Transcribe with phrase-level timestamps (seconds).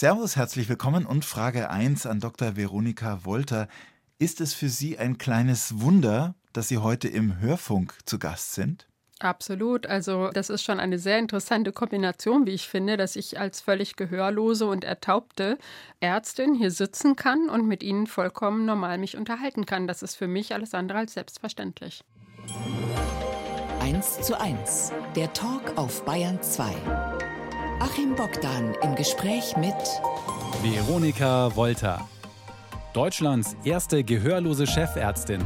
[0.00, 2.54] Servus, herzlich willkommen und Frage 1 an Dr.
[2.54, 3.66] Veronika Wolter.
[4.20, 8.86] Ist es für Sie ein kleines Wunder, dass Sie heute im Hörfunk zu Gast sind?
[9.18, 9.88] Absolut.
[9.88, 13.96] Also das ist schon eine sehr interessante Kombination, wie ich finde, dass ich als völlig
[13.96, 15.58] gehörlose und ertaubte
[15.98, 19.88] Ärztin hier sitzen kann und mit Ihnen vollkommen normal mich unterhalten kann.
[19.88, 22.04] Das ist für mich alles andere als selbstverständlich.
[23.80, 26.72] 1 zu 1, der Talk auf Bayern 2.
[27.80, 29.74] Achim Bogdan im Gespräch mit
[30.62, 32.08] Veronika Wolter,
[32.92, 35.44] Deutschlands erste gehörlose Chefärztin.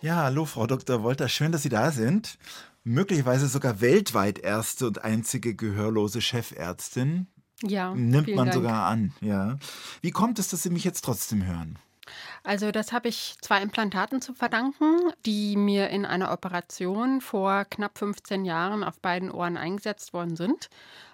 [0.00, 1.02] Ja, hallo Frau Dr.
[1.02, 2.38] Wolter, schön, dass Sie da sind.
[2.82, 7.26] Möglicherweise sogar weltweit erste und einzige gehörlose Chefärztin.
[7.62, 8.54] Ja, nimmt man Dank.
[8.54, 9.58] sogar an, ja.
[10.00, 11.78] Wie kommt es, dass Sie mich jetzt trotzdem hören?
[12.42, 17.98] Also das habe ich zwei Implantaten zu verdanken, die mir in einer Operation vor knapp
[17.98, 20.70] 15 Jahren auf beiden Ohren eingesetzt worden sind.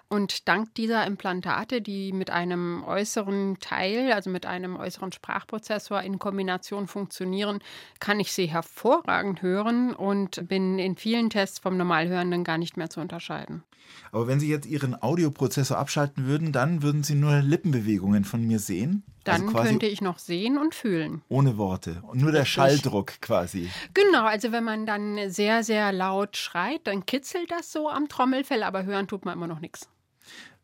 [0.09, 6.17] Und dank dieser Implantate, die mit einem äußeren Teil, also mit einem äußeren Sprachprozessor in
[6.17, 7.59] Kombination funktionieren,
[7.99, 12.89] kann ich sie hervorragend hören und bin in vielen Tests vom Normalhörenden gar nicht mehr
[12.89, 13.63] zu unterscheiden.
[14.11, 18.59] Aber wenn Sie jetzt Ihren Audioprozessor abschalten würden, dann würden Sie nur Lippenbewegungen von mir
[18.59, 19.03] sehen?
[19.27, 21.21] Dann also könnte ich noch sehen und fühlen.
[21.29, 22.01] ohne Worte.
[22.07, 22.53] Und nur der Richtig.
[22.53, 23.69] Schalldruck quasi.
[23.93, 28.63] Genau, also wenn man dann sehr, sehr laut schreit, dann kitzelt das so am Trommelfell,
[28.63, 29.89] aber hören tut man immer noch nichts.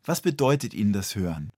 [0.04, 1.50] Was bedeutet Ihnen das Hören?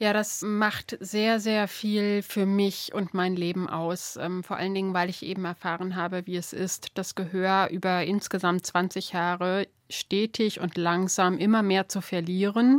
[0.00, 4.16] Ja, das macht sehr, sehr viel für mich und mein Leben aus.
[4.16, 8.04] Ähm, vor allen Dingen, weil ich eben erfahren habe, wie es ist, das Gehör über
[8.04, 12.78] insgesamt 20 Jahre stetig und langsam immer mehr zu verlieren.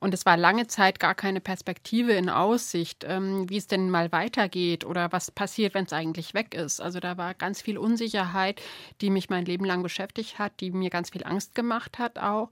[0.00, 4.10] Und es war lange Zeit gar keine Perspektive in Aussicht, ähm, wie es denn mal
[4.12, 6.80] weitergeht oder was passiert, wenn es eigentlich weg ist.
[6.80, 8.62] Also da war ganz viel Unsicherheit,
[9.02, 12.50] die mich mein Leben lang beschäftigt hat, die mir ganz viel Angst gemacht hat auch.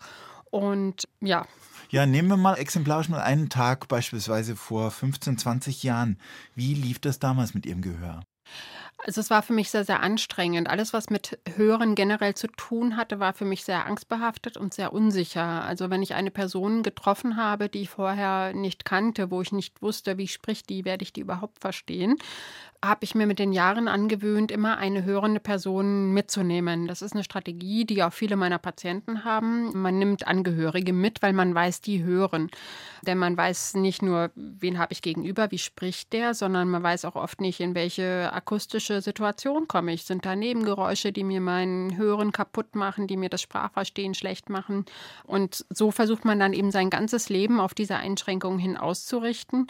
[0.50, 1.46] Und ja,
[1.90, 6.18] Ja, nehmen wir mal exemplarisch mal einen Tag beispielsweise vor 15, 20 Jahren.
[6.55, 8.22] Wie lief das damals mit Ihrem Gehör?
[9.05, 10.69] Also es war für mich sehr, sehr anstrengend.
[10.69, 14.92] Alles, was mit Hören generell zu tun hatte, war für mich sehr angstbehaftet und sehr
[14.92, 15.64] unsicher.
[15.64, 19.83] Also wenn ich eine Person getroffen habe, die ich vorher nicht kannte, wo ich nicht
[19.83, 22.17] wusste, wie spricht die, werde ich die überhaupt verstehen,
[22.85, 26.86] habe ich mir mit den Jahren angewöhnt, immer eine hörende Person mitzunehmen.
[26.86, 29.80] Das ist eine Strategie, die auch viele meiner Patienten haben.
[29.80, 32.51] Man nimmt Angehörige mit, weil man weiß, die hören.
[33.03, 37.05] Denn man weiß nicht nur, wen habe ich gegenüber, wie spricht der, sondern man weiß
[37.05, 40.04] auch oft nicht, in welche akustische Situation komme ich.
[40.04, 44.84] Sind da Nebengeräusche, die mir mein Hören kaputt machen, die mir das Sprachverstehen schlecht machen?
[45.24, 49.66] Und so versucht man dann eben sein ganzes Leben auf diese Einschränkungen hin auszurichten.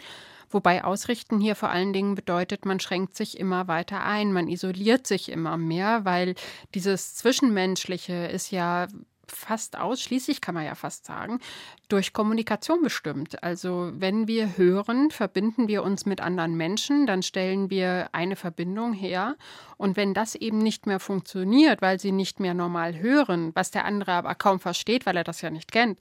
[0.49, 5.05] Wobei ausrichten hier vor allen Dingen bedeutet, man schränkt sich immer weiter ein, man isoliert
[5.05, 6.33] sich immer mehr, weil
[6.73, 8.87] dieses Zwischenmenschliche ist ja
[9.31, 11.39] fast ausschließlich, kann man ja fast sagen,
[11.87, 13.43] durch Kommunikation bestimmt.
[13.43, 18.93] Also wenn wir hören, verbinden wir uns mit anderen Menschen, dann stellen wir eine Verbindung
[18.93, 19.35] her.
[19.77, 23.85] Und wenn das eben nicht mehr funktioniert, weil sie nicht mehr normal hören, was der
[23.85, 25.99] andere aber kaum versteht, weil er das ja nicht kennt,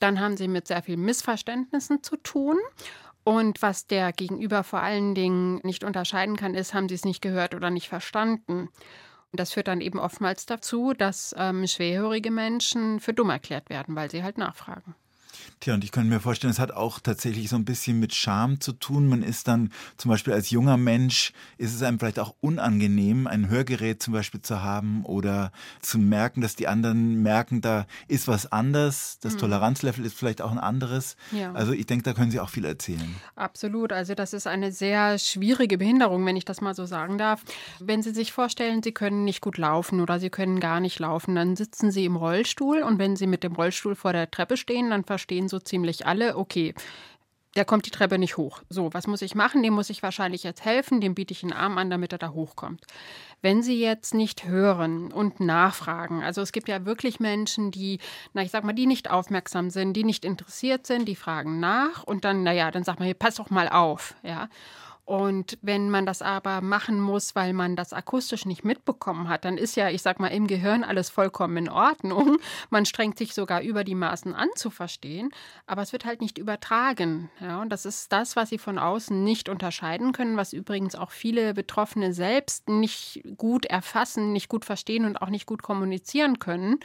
[0.00, 2.58] dann haben sie mit sehr vielen Missverständnissen zu tun.
[3.24, 7.20] Und was der Gegenüber vor allen Dingen nicht unterscheiden kann, ist, haben sie es nicht
[7.20, 8.70] gehört oder nicht verstanden.
[9.32, 14.10] Das führt dann eben oftmals dazu, dass ähm, schwerhörige Menschen für dumm erklärt werden, weil
[14.10, 14.94] sie halt nachfragen.
[15.60, 18.60] Tja, und ich könnte mir vorstellen, es hat auch tatsächlich so ein bisschen mit Scham
[18.60, 19.08] zu tun.
[19.08, 23.48] Man ist dann zum Beispiel als junger Mensch, ist es einem vielleicht auch unangenehm, ein
[23.48, 28.50] Hörgerät zum Beispiel zu haben oder zu merken, dass die anderen merken, da ist was
[28.50, 29.18] anders.
[29.20, 31.16] Das Toleranzlevel ist vielleicht auch ein anderes.
[31.32, 31.52] Ja.
[31.52, 33.14] Also ich denke, da können Sie auch viel erzählen.
[33.36, 33.92] Absolut.
[33.92, 37.42] Also das ist eine sehr schwierige Behinderung, wenn ich das mal so sagen darf.
[37.78, 41.34] Wenn Sie sich vorstellen, Sie können nicht gut laufen oder Sie können gar nicht laufen,
[41.34, 44.90] dann sitzen Sie im Rollstuhl und wenn Sie mit dem Rollstuhl vor der Treppe stehen,
[44.90, 46.74] dann verstehen so ziemlich alle, okay,
[47.58, 48.62] der kommt die Treppe nicht hoch.
[48.68, 49.62] So, was muss ich machen?
[49.62, 52.30] Dem muss ich wahrscheinlich jetzt helfen, dem biete ich einen Arm an, damit er da
[52.30, 52.84] hochkommt.
[53.42, 57.98] Wenn Sie jetzt nicht hören und nachfragen, also es gibt ja wirklich Menschen, die,
[58.32, 62.04] na, ich sag mal, die nicht aufmerksam sind, die nicht interessiert sind, die fragen nach
[62.04, 64.48] und dann, naja, dann sagt man, hier, pass doch mal auf, ja.
[65.08, 69.56] Und wenn man das aber machen muss, weil man das akustisch nicht mitbekommen hat, dann
[69.56, 72.36] ist ja, ich sag mal, im Gehirn alles vollkommen in Ordnung.
[72.68, 75.30] Man strengt sich sogar über die Maßen an zu verstehen,
[75.66, 77.30] aber es wird halt nicht übertragen.
[77.40, 81.10] Ja, und das ist das, was sie von außen nicht unterscheiden können, was übrigens auch
[81.10, 86.80] viele Betroffene selbst nicht gut erfassen, nicht gut verstehen und auch nicht gut kommunizieren können.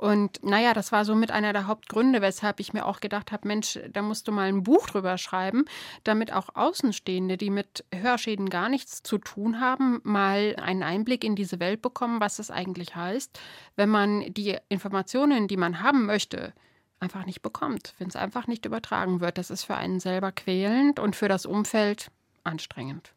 [0.00, 3.78] Und naja, das war somit einer der Hauptgründe, weshalb ich mir auch gedacht habe, Mensch,
[3.92, 5.66] da musst du mal ein Buch drüber schreiben,
[6.04, 11.36] damit auch Außenstehende, die mit Hörschäden gar nichts zu tun haben, mal einen Einblick in
[11.36, 13.38] diese Welt bekommen, was es eigentlich heißt,
[13.76, 16.54] wenn man die Informationen, die man haben möchte,
[16.98, 19.36] einfach nicht bekommt, wenn es einfach nicht übertragen wird.
[19.36, 22.10] Das ist für einen selber quälend und für das Umfeld
[22.44, 23.14] anstrengend.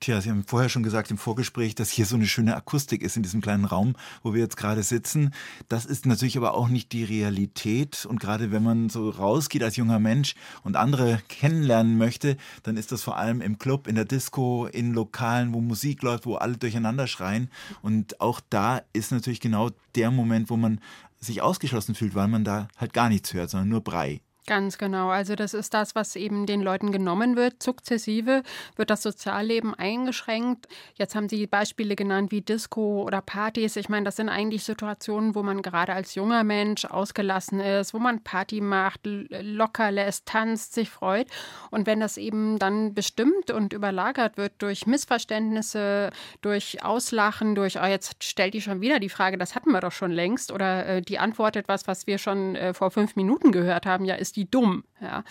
[0.00, 3.16] Tja, Sie haben vorher schon gesagt im Vorgespräch, dass hier so eine schöne Akustik ist
[3.16, 5.32] in diesem kleinen Raum, wo wir jetzt gerade sitzen.
[5.68, 8.06] Das ist natürlich aber auch nicht die Realität.
[8.06, 12.92] Und gerade wenn man so rausgeht als junger Mensch und andere kennenlernen möchte, dann ist
[12.92, 16.56] das vor allem im Club, in der Disco, in Lokalen, wo Musik läuft, wo alle
[16.56, 17.50] durcheinander schreien.
[17.82, 20.80] Und auch da ist natürlich genau der Moment, wo man
[21.18, 24.20] sich ausgeschlossen fühlt, weil man da halt gar nichts hört, sondern nur Brei.
[24.46, 25.08] Ganz genau.
[25.08, 27.60] Also das ist das, was eben den Leuten genommen wird.
[27.60, 28.44] Sukzessive
[28.76, 30.68] wird das Sozialleben eingeschränkt.
[30.94, 33.74] Jetzt haben Sie Beispiele genannt wie Disco oder Partys.
[33.74, 37.98] Ich meine, das sind eigentlich Situationen, wo man gerade als junger Mensch ausgelassen ist, wo
[37.98, 41.26] man Party macht, locker lässt, tanzt, sich freut.
[41.72, 46.10] Und wenn das eben dann bestimmt und überlagert wird durch Missverständnisse,
[46.40, 49.90] durch Auslachen, durch, oh, jetzt stellt die schon wieder die Frage, das hatten wir doch
[49.90, 53.86] schon längst, oder äh, die antwortet was, was wir schon äh, vor fünf Minuten gehört
[53.86, 55.24] haben, ja, ist die dumm, ja.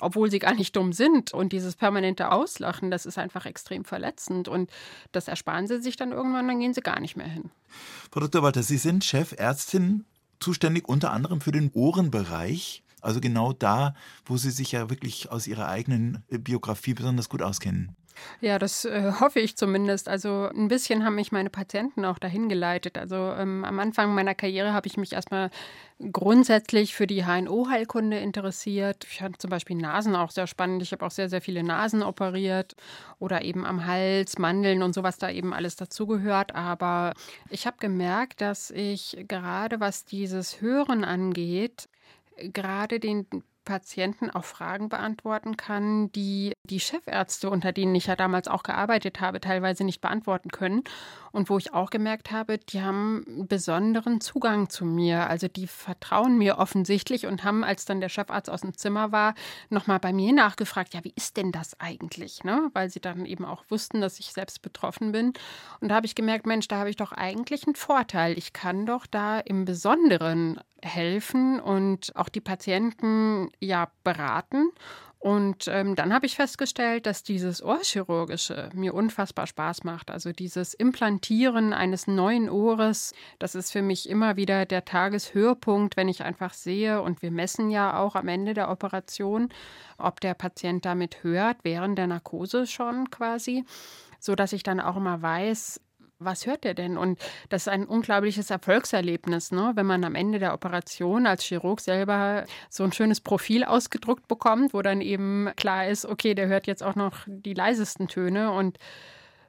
[0.00, 1.32] Obwohl sie gar nicht dumm sind.
[1.32, 4.48] Und dieses permanente Auslachen, das ist einfach extrem verletzend.
[4.48, 4.70] Und
[5.10, 7.50] das ersparen sie sich dann irgendwann, dann gehen sie gar nicht mehr hin.
[8.10, 8.42] Frau Dr.
[8.42, 10.04] Walter, Sie sind Chefärztin,
[10.38, 12.82] zuständig unter anderem für den Ohrenbereich.
[13.00, 13.94] Also genau da,
[14.24, 17.96] wo Sie sich ja wirklich aus Ihrer eigenen Biografie besonders gut auskennen.
[18.40, 20.08] Ja, das äh, hoffe ich zumindest.
[20.08, 22.98] Also ein bisschen haben mich meine Patienten auch dahin geleitet.
[22.98, 25.50] Also ähm, am Anfang meiner Karriere habe ich mich erstmal
[26.10, 29.06] grundsätzlich für die HNO-Heilkunde interessiert.
[29.08, 30.82] Ich fand zum Beispiel Nasen auch sehr spannend.
[30.82, 32.74] Ich habe auch sehr, sehr viele Nasen operiert
[33.18, 36.54] oder eben am Hals, Mandeln und sowas da eben alles dazugehört.
[36.54, 37.12] Aber
[37.50, 41.88] ich habe gemerkt, dass ich gerade was dieses Hören angeht,
[42.36, 43.26] gerade den
[43.64, 49.20] Patienten auch Fragen beantworten kann, die die Chefärzte, unter denen ich ja damals auch gearbeitet
[49.20, 50.84] habe, teilweise nicht beantworten können.
[51.32, 55.28] Und wo ich auch gemerkt habe, die haben besonderen Zugang zu mir.
[55.28, 59.34] Also die vertrauen mir offensichtlich und haben, als dann der Chefarzt aus dem Zimmer war,
[59.70, 62.44] nochmal bei mir nachgefragt, ja, wie ist denn das eigentlich?
[62.44, 62.70] Ne?
[62.74, 65.32] Weil sie dann eben auch wussten, dass ich selbst betroffen bin.
[65.80, 68.36] Und da habe ich gemerkt, Mensch, da habe ich doch eigentlich einen Vorteil.
[68.36, 74.70] Ich kann doch da im Besonderen helfen und auch die Patienten ja beraten.
[75.22, 80.10] Und ähm, dann habe ich festgestellt, dass dieses Ohrchirurgische mir unfassbar Spaß macht.
[80.10, 86.08] Also dieses Implantieren eines neuen Ohres, das ist für mich immer wieder der Tageshöhepunkt, wenn
[86.08, 89.50] ich einfach sehe, und wir messen ja auch am Ende der Operation,
[89.96, 93.64] ob der Patient damit hört, während der Narkose schon quasi,
[94.18, 95.80] so dass ich dann auch immer weiß,
[96.24, 96.96] was hört der denn?
[96.96, 99.72] Und das ist ein unglaubliches Erfolgserlebnis, ne?
[99.74, 104.74] wenn man am Ende der Operation als Chirurg selber so ein schönes Profil ausgedruckt bekommt,
[104.74, 108.78] wo dann eben klar ist, okay, der hört jetzt auch noch die leisesten Töne und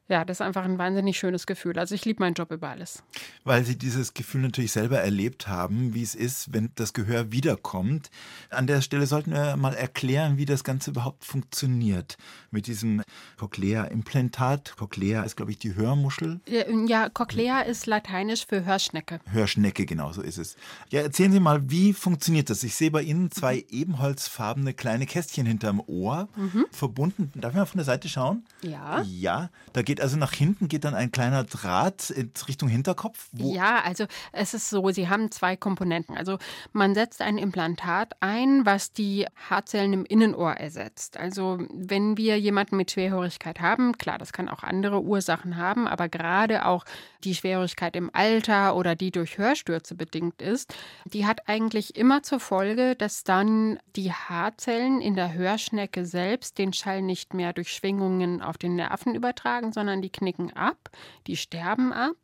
[0.09, 1.79] ja, das ist einfach ein wahnsinnig schönes Gefühl.
[1.79, 3.03] Also ich liebe meinen Job über alles.
[3.45, 8.11] Weil Sie dieses Gefühl natürlich selber erlebt haben, wie es ist, wenn das Gehör wiederkommt.
[8.49, 12.17] An der Stelle sollten wir mal erklären, wie das Ganze überhaupt funktioniert
[12.51, 13.01] mit diesem
[13.37, 14.75] Cochlea-Implantat.
[14.77, 16.41] Cochlea ist, glaube ich, die Hörmuschel.
[16.47, 19.19] Ja, ja, Cochlea ist lateinisch für Hörschnecke.
[19.31, 20.57] Hörschnecke, genau so ist es.
[20.89, 22.63] Ja, erzählen Sie mal, wie funktioniert das?
[22.63, 23.63] Ich sehe bei Ihnen zwei mhm.
[23.69, 26.65] ebenholzfarbene kleine Kästchen hinterm Ohr, mhm.
[26.71, 27.31] verbunden.
[27.35, 28.43] Darf ich mal von der Seite schauen?
[28.61, 29.01] Ja.
[29.03, 33.29] Ja, da geht also nach hinten geht dann ein kleiner Draht in Richtung Hinterkopf?
[33.33, 36.17] ja, also es ist so, sie haben zwei Komponenten.
[36.17, 36.37] Also
[36.71, 41.17] man setzt ein Implantat ein, was die Haarzellen im Innenohr ersetzt.
[41.17, 46.09] Also wenn wir jemanden mit Schwerhörigkeit haben, klar, das kann auch andere Ursachen haben, aber
[46.09, 46.85] gerade auch
[47.23, 52.39] die Schwerhörigkeit im Alter oder die durch Hörstürze bedingt ist, die hat eigentlich immer zur
[52.39, 58.41] Folge, dass dann die Haarzellen in der Hörschnecke selbst den Schall nicht mehr durch Schwingungen
[58.41, 60.89] auf den Nerven übertragen, sondern sondern die knicken ab,
[61.27, 62.15] die sterben ab.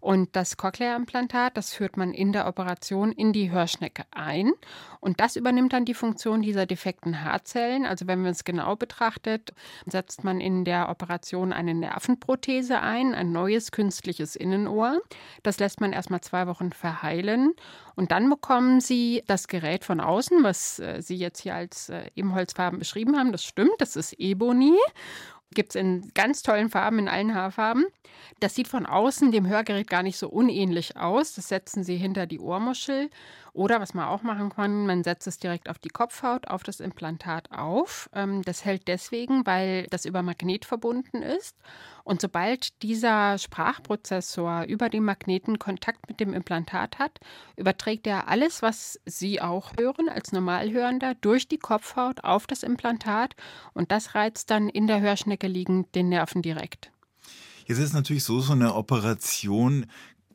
[0.00, 4.52] Und das Cochlea-Implantat, das führt man in der Operation in die Hörschnecke ein.
[5.00, 7.84] Und das übernimmt dann die Funktion dieser defekten Haarzellen.
[7.84, 9.52] Also wenn man es genau betrachtet,
[9.84, 14.98] setzt man in der Operation eine Nervenprothese ein, ein neues künstliches Innenohr.
[15.42, 17.52] Das lässt man erstmal zwei Wochen verheilen.
[17.96, 22.10] Und dann bekommen Sie das Gerät von außen, was äh, Sie jetzt hier als äh,
[22.16, 23.30] Ebenholzfarben beschrieben haben.
[23.30, 24.74] Das stimmt, das ist Ebony.
[25.54, 27.86] Gibt es in ganz tollen Farben, in allen Haarfarben.
[28.40, 31.34] Das sieht von außen dem Hörgerät gar nicht so unähnlich aus.
[31.34, 33.10] Das setzen Sie hinter die Ohrmuschel
[33.54, 36.80] oder was man auch machen kann, man setzt es direkt auf die Kopfhaut, auf das
[36.80, 38.10] Implantat auf.
[38.12, 41.56] Ähm, das hält deswegen, weil das über Magnet verbunden ist.
[42.02, 47.20] Und sobald dieser Sprachprozessor über den Magneten Kontakt mit dem Implantat hat,
[47.56, 53.36] überträgt er alles, was Sie auch hören als Normalhörender, durch die Kopfhaut auf das Implantat.
[53.72, 56.90] Und das reizt dann in der Hörschnecke liegend den Nerven direkt.
[57.66, 59.86] Jetzt ist natürlich so, so eine Operation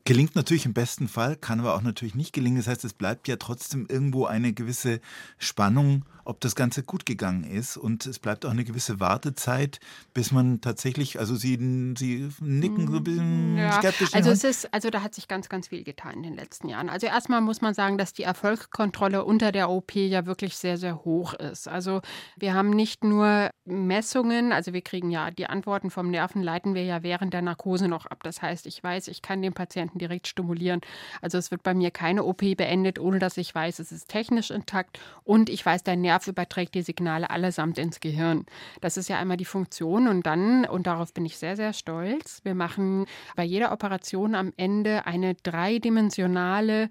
[0.04, 2.56] Gelingt natürlich im besten Fall, kann aber auch natürlich nicht gelingen.
[2.56, 5.00] Das heißt, es bleibt ja trotzdem irgendwo eine gewisse
[5.38, 7.76] Spannung, ob das Ganze gut gegangen ist.
[7.76, 9.80] Und es bleibt auch eine gewisse Wartezeit,
[10.14, 11.56] bis man tatsächlich, also Sie,
[11.98, 14.14] Sie nicken so ein bisschen ja, skeptisch.
[14.14, 16.88] Also es ist, also da hat sich ganz, ganz viel getan in den letzten Jahren.
[16.88, 21.04] Also erstmal muss man sagen, dass die Erfolgskontrolle unter der OP ja wirklich sehr, sehr
[21.04, 21.66] hoch ist.
[21.66, 22.00] Also
[22.36, 26.84] wir haben nicht nur Messungen, also wir kriegen ja die Antworten vom Nerven, leiten wir
[26.84, 28.22] ja während der Narkose noch ab.
[28.22, 30.80] Das heißt, ich weiß, ich kann den Patienten direkt stimulieren.
[31.20, 34.50] Also es wird bei mir keine OP beendet, ohne dass ich weiß, es ist technisch
[34.50, 38.46] intakt und ich weiß, der Nerv überträgt die Signale allesamt ins Gehirn.
[38.80, 42.40] Das ist ja einmal die Funktion und dann, und darauf bin ich sehr, sehr stolz,
[42.44, 43.06] wir machen
[43.36, 46.90] bei jeder Operation am Ende eine dreidimensionale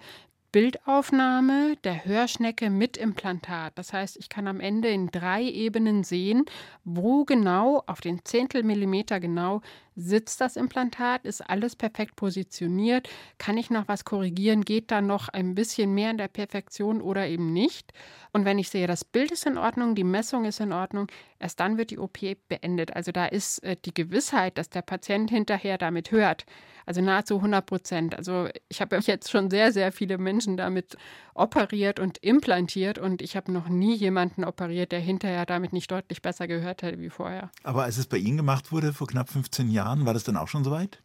[0.52, 3.74] Bildaufnahme der Hörschnecke mit Implantat.
[3.76, 6.46] Das heißt, ich kann am Ende in drei Ebenen sehen,
[6.84, 9.62] wo genau, auf den Zehntelmillimeter genau,
[10.02, 11.26] Sitzt das Implantat?
[11.26, 13.10] Ist alles perfekt positioniert?
[13.38, 14.64] Kann ich noch was korrigieren?
[14.64, 17.92] Geht da noch ein bisschen mehr in der Perfektion oder eben nicht?
[18.32, 21.08] Und wenn ich sehe, das Bild ist in Ordnung, die Messung ist in Ordnung,
[21.40, 22.96] erst dann wird die OP beendet.
[22.96, 26.46] Also da ist äh, die Gewissheit, dass der Patient hinterher damit hört,
[26.86, 28.16] also nahezu 100 Prozent.
[28.16, 30.96] Also ich habe jetzt schon sehr, sehr viele Menschen damit
[31.34, 36.22] operiert und implantiert und ich habe noch nie jemanden operiert, der hinterher damit nicht deutlich
[36.22, 37.50] besser gehört hätte wie vorher.
[37.64, 40.38] Aber als es bei Ihnen gemacht wurde vor knapp 15 Jahren, Jahren, war das dann
[40.38, 41.02] auch schon soweit?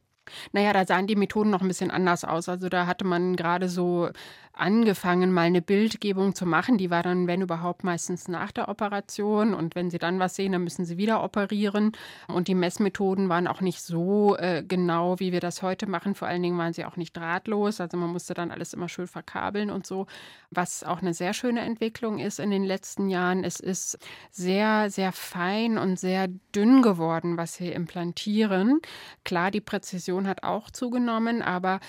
[0.52, 2.48] Naja, da sahen die Methoden noch ein bisschen anders aus.
[2.48, 4.10] Also da hatte man gerade so
[4.56, 6.78] angefangen, mal eine Bildgebung zu machen.
[6.78, 9.52] Die war dann, wenn überhaupt, meistens nach der Operation.
[9.52, 11.92] Und wenn sie dann was sehen, dann müssen sie wieder operieren.
[12.28, 16.14] Und die Messmethoden waren auch nicht so äh, genau, wie wir das heute machen.
[16.14, 17.80] Vor allen Dingen waren sie auch nicht drahtlos.
[17.80, 20.06] Also man musste dann alles immer schön verkabeln und so.
[20.50, 23.42] Was auch eine sehr schöne Entwicklung ist in den letzten Jahren.
[23.42, 23.98] Es ist
[24.30, 28.80] sehr, sehr fein und sehr dünn geworden, was wir implantieren.
[29.24, 31.80] Klar, die Präzision hat auch zugenommen, aber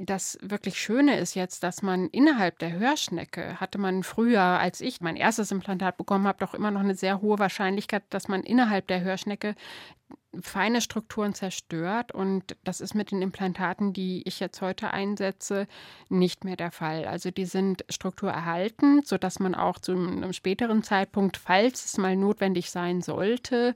[0.00, 5.00] das wirklich Schöne ist jetzt, dass man innerhalb der Hörschnecke hatte man früher, als ich
[5.02, 8.86] mein erstes Implantat bekommen habe, doch immer noch eine sehr hohe Wahrscheinlichkeit, dass man innerhalb
[8.86, 9.54] der Hörschnecke
[10.40, 12.12] feine Strukturen zerstört.
[12.12, 15.66] Und das ist mit den Implantaten, die ich jetzt heute einsetze,
[16.08, 17.04] nicht mehr der Fall.
[17.04, 22.70] Also die sind strukturerhaltend, sodass man auch zu einem späteren Zeitpunkt, falls es mal notwendig
[22.70, 23.74] sein sollte,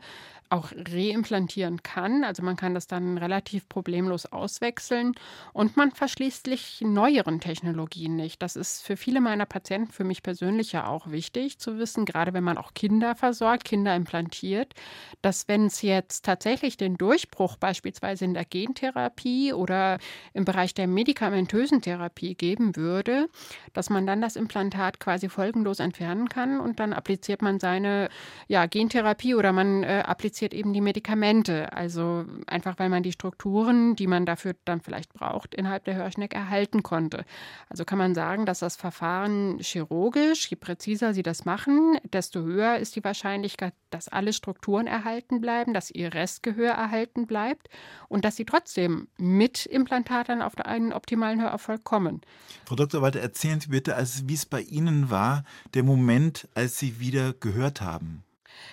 [0.50, 2.24] auch reimplantieren kann.
[2.24, 5.14] Also man kann das dann relativ problemlos auswechseln
[5.52, 8.42] und man verschließt sich neueren Technologien nicht.
[8.42, 12.32] Das ist für viele meiner Patienten, für mich persönlich ja auch wichtig zu wissen, gerade
[12.32, 14.74] wenn man auch Kinder versorgt, Kinder implantiert,
[15.22, 19.98] dass wenn es jetzt tatsächlich den Durchbruch beispielsweise in der Gentherapie oder
[20.32, 23.28] im Bereich der medikamentösen Therapie geben würde,
[23.72, 28.08] dass man dann das Implantat quasi folgenlos entfernen kann und dann appliziert man seine
[28.48, 31.72] ja, Gentherapie oder man äh, appliziert reduziert eben die Medikamente.
[31.72, 36.34] Also einfach, weil man die Strukturen, die man dafür dann vielleicht braucht, innerhalb der Hörschneck
[36.34, 37.24] erhalten konnte.
[37.68, 42.76] Also kann man sagen, dass das Verfahren chirurgisch, je präziser Sie das machen, desto höher
[42.76, 47.68] ist die Wahrscheinlichkeit, dass alle Strukturen erhalten bleiben, dass Ihr Restgehör erhalten bleibt
[48.08, 52.20] und dass Sie trotzdem mit Implantatern auf einen optimalen Hörerfolg kommen.
[52.66, 53.02] Frau Dr.
[53.02, 57.32] Walter, erzählen Sie bitte, also wie es bei Ihnen war, der Moment, als Sie wieder
[57.32, 58.24] gehört haben.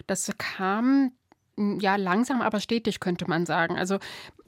[0.08, 1.12] Das kam
[1.80, 3.77] ja, langsam, aber stetig könnte man sagen.
[3.77, 4.00] Also,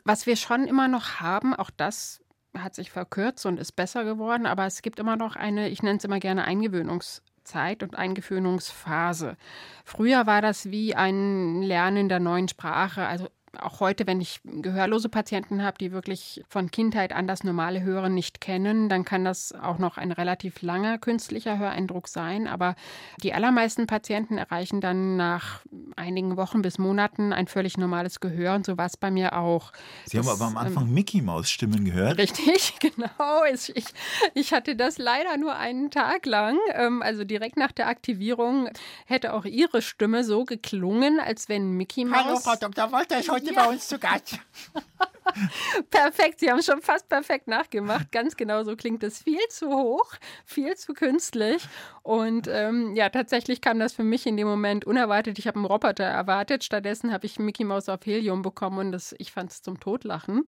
[0.06, 2.22] was wir schon immer noch haben, auch das
[2.58, 5.98] hat sich verkürzt und ist besser geworden, aber es gibt immer noch eine, ich nenne
[5.98, 9.38] es immer gerne Eingewöhnungszeit und Eingewöhnungsphase.
[9.84, 13.06] Früher war das wie ein Lernen der neuen Sprache.
[13.08, 13.28] Also
[13.60, 18.14] auch heute, wenn ich gehörlose Patienten habe, die wirklich von Kindheit an das normale Hören
[18.14, 22.48] nicht kennen, dann kann das auch noch ein relativ langer künstlicher Höreindruck sein.
[22.48, 22.76] Aber
[23.22, 25.62] die allermeisten Patienten erreichen dann nach
[25.96, 29.72] einigen Wochen bis Monaten ein völlig normales Gehör und so war es bei mir auch.
[30.06, 32.18] Sie das, haben aber am Anfang ähm, Mickey Maus Stimmen gehört.
[32.18, 33.44] Richtig, genau.
[33.52, 33.94] Ich,
[34.34, 36.58] ich hatte das leider nur einen Tag lang.
[36.74, 38.70] Ähm, also direkt nach der Aktivierung
[39.06, 42.26] hätte auch Ihre Stimme so geklungen, als wenn Mickey Maus.
[42.26, 42.92] Hallo, Frau Dr.
[42.92, 43.66] Wolter, ist heute ja.
[43.66, 44.40] bei uns zu Gast.
[45.90, 48.12] perfekt, Sie haben schon fast perfekt nachgemacht.
[48.12, 49.22] Ganz genau so klingt es.
[49.22, 50.14] Viel zu hoch,
[50.46, 51.64] viel zu künstlich.
[52.02, 55.40] Und ähm, ja, tatsächlich kam das für mich in dem Moment unerwartet.
[55.40, 56.64] Ich habe einen Roboter erwartet.
[56.64, 60.44] Stattdessen habe ich Mickey Mouse auf Helium bekommen und das, ich fand es zum Totlachen.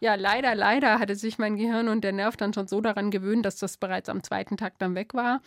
[0.00, 3.44] Ja, leider, leider hatte sich mein Gehirn und der Nerv dann schon so daran gewöhnt,
[3.44, 5.40] dass das bereits am zweiten Tag dann weg war.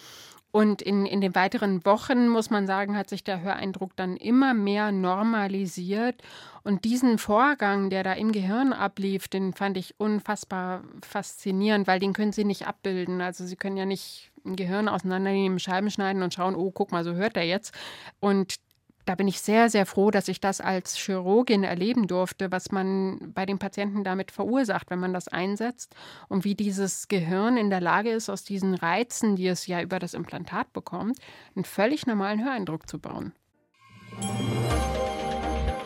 [0.51, 4.53] Und in, in den weiteren Wochen, muss man sagen, hat sich der Höreindruck dann immer
[4.53, 6.21] mehr normalisiert.
[6.63, 12.11] Und diesen Vorgang, der da im Gehirn ablief, den fand ich unfassbar faszinierend, weil den
[12.11, 13.21] können Sie nicht abbilden.
[13.21, 17.05] Also Sie können ja nicht ein Gehirn auseinandernehmen, Scheiben schneiden und schauen, oh, guck mal,
[17.05, 17.73] so hört er jetzt.
[18.19, 18.55] Und
[19.05, 23.31] da bin ich sehr, sehr froh, dass ich das als Chirurgin erleben durfte, was man
[23.33, 25.95] bei den Patienten damit verursacht, wenn man das einsetzt
[26.29, 29.99] und wie dieses Gehirn in der Lage ist, aus diesen Reizen, die es ja über
[29.99, 31.17] das Implantat bekommt,
[31.55, 33.33] einen völlig normalen Höreindruck zu bauen.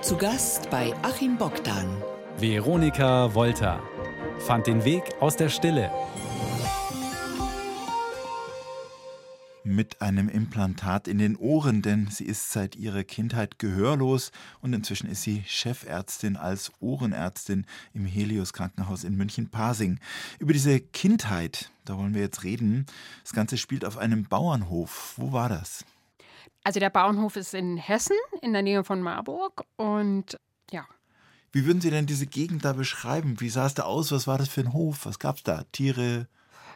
[0.02, 2.04] Zu Gast bei Achim Bogdan.
[2.38, 3.82] Veronika Volter
[4.40, 5.90] fand den Weg aus der Stille.
[9.66, 14.32] Mit einem Implantat in den Ohren, denn sie ist seit ihrer Kindheit gehörlos
[14.62, 20.00] und inzwischen ist sie Chefärztin als Ohrenärztin im Helios Krankenhaus in München-Pasing.
[20.40, 22.86] Über diese Kindheit, da wollen wir jetzt reden.
[23.24, 25.16] Das Ganze spielt auf einem Bauernhof.
[25.18, 25.84] Wo war das?
[26.64, 30.38] Also der Bauernhof ist in Hessen, in der Nähe von Marburg und
[30.72, 30.86] ja.
[31.52, 33.40] Wie würden Sie denn diese Gegend da beschreiben?
[33.40, 34.12] Wie sah es da aus?
[34.12, 35.06] Was war das für ein Hof?
[35.06, 35.64] Was gab es da?
[35.72, 36.28] Tiere,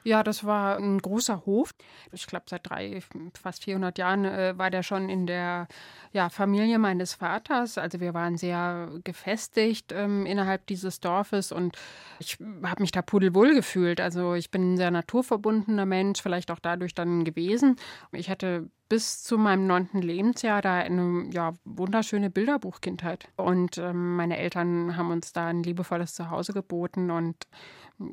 [0.04, 1.74] ja, das war ein großer Hof.
[2.12, 3.00] Ich glaube, seit drei,
[3.40, 5.68] fast 400 Jahren äh, war der schon in der
[6.12, 7.78] ja, Familie meines Vaters.
[7.78, 11.78] Also wir waren sehr gefestigt ähm, innerhalb dieses Dorfes und
[12.20, 14.02] ich habe mich da pudelwohl gefühlt.
[14.02, 17.76] Also ich bin ein sehr naturverbundener Mensch, vielleicht auch dadurch dann gewesen.
[18.12, 23.30] Ich hatte bis zu meinem neunten Lebensjahr da eine ja, wunderschöne Bilderbuchkindheit.
[23.36, 27.48] Und ähm, meine Eltern haben uns da ein liebevolles Zuhause geboten und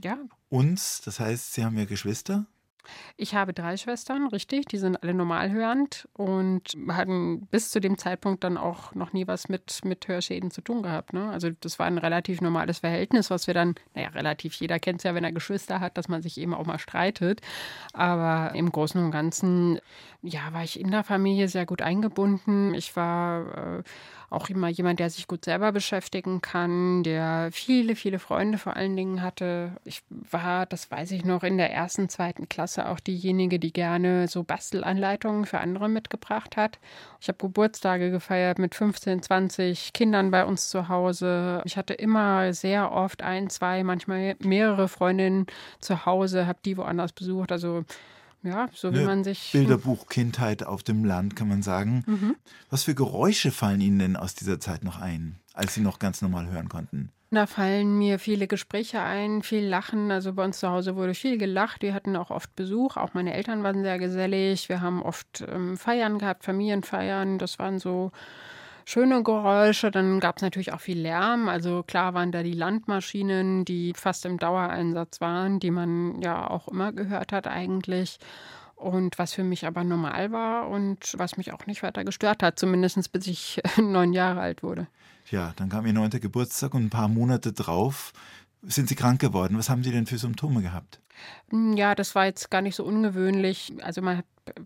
[0.02, 0.18] ja.
[0.48, 2.46] Uns, das heißt, Sie haben ja Geschwister?
[3.16, 8.44] Ich habe drei Schwestern, richtig, die sind alle normalhörend und hatten bis zu dem Zeitpunkt
[8.44, 11.12] dann auch noch nie was mit, mit Hörschäden zu tun gehabt.
[11.12, 11.28] Ne?
[11.30, 15.04] Also das war ein relativ normales Verhältnis, was wir dann, naja, relativ, jeder kennt es
[15.04, 17.40] ja, wenn er Geschwister hat, dass man sich eben auch mal streitet.
[17.92, 19.78] Aber im Großen und Ganzen,
[20.22, 22.74] ja, war ich in der Familie sehr gut eingebunden.
[22.74, 23.82] Ich war äh,
[24.30, 28.96] auch immer jemand, der sich gut selber beschäftigen kann, der viele, viele Freunde vor allen
[28.96, 29.72] Dingen hatte.
[29.84, 34.28] Ich war, das weiß ich noch, in der ersten, zweiten Klasse auch diejenige, die gerne
[34.28, 36.78] so Bastelanleitungen für andere mitgebracht hat.
[37.20, 41.62] Ich habe Geburtstage gefeiert mit 15, 20 Kindern bei uns zu Hause.
[41.64, 45.46] Ich hatte immer sehr oft ein, zwei, manchmal mehrere Freundinnen
[45.80, 47.52] zu Hause, habe die woanders besucht.
[47.52, 47.84] Also
[48.42, 49.50] ja, so wie man sich.
[49.52, 52.04] Bilderbuch-Kindheit auf dem Land, kann man sagen.
[52.06, 52.36] Mhm.
[52.70, 56.22] Was für Geräusche fallen Ihnen denn aus dieser Zeit noch ein, als Sie noch ganz
[56.22, 57.10] normal hören konnten?
[57.30, 60.12] Da fallen mir viele Gespräche ein, viel Lachen.
[60.12, 61.82] Also bei uns zu Hause wurde viel gelacht.
[61.82, 62.96] Wir hatten auch oft Besuch.
[62.96, 64.68] Auch meine Eltern waren sehr gesellig.
[64.68, 67.38] Wir haben oft ähm, Feiern gehabt, Familienfeiern.
[67.38, 68.12] Das waren so
[68.84, 69.90] schöne Geräusche.
[69.90, 71.48] Dann gab es natürlich auch viel Lärm.
[71.48, 76.68] Also klar waren da die Landmaschinen, die fast im Dauereinsatz waren, die man ja auch
[76.68, 78.18] immer gehört hat eigentlich.
[78.76, 82.58] Und was für mich aber normal war und was mich auch nicht weiter gestört hat,
[82.58, 84.86] zumindest bis ich neun Jahre alt wurde.
[85.30, 88.12] Ja, dann kam Ihr neunter Geburtstag und ein paar Monate drauf
[88.62, 89.56] sind Sie krank geworden.
[89.58, 91.00] Was haben Sie denn für Symptome gehabt?
[91.50, 93.72] Hm, ja, das war jetzt gar nicht so ungewöhnlich.
[93.82, 94.24] Also man hat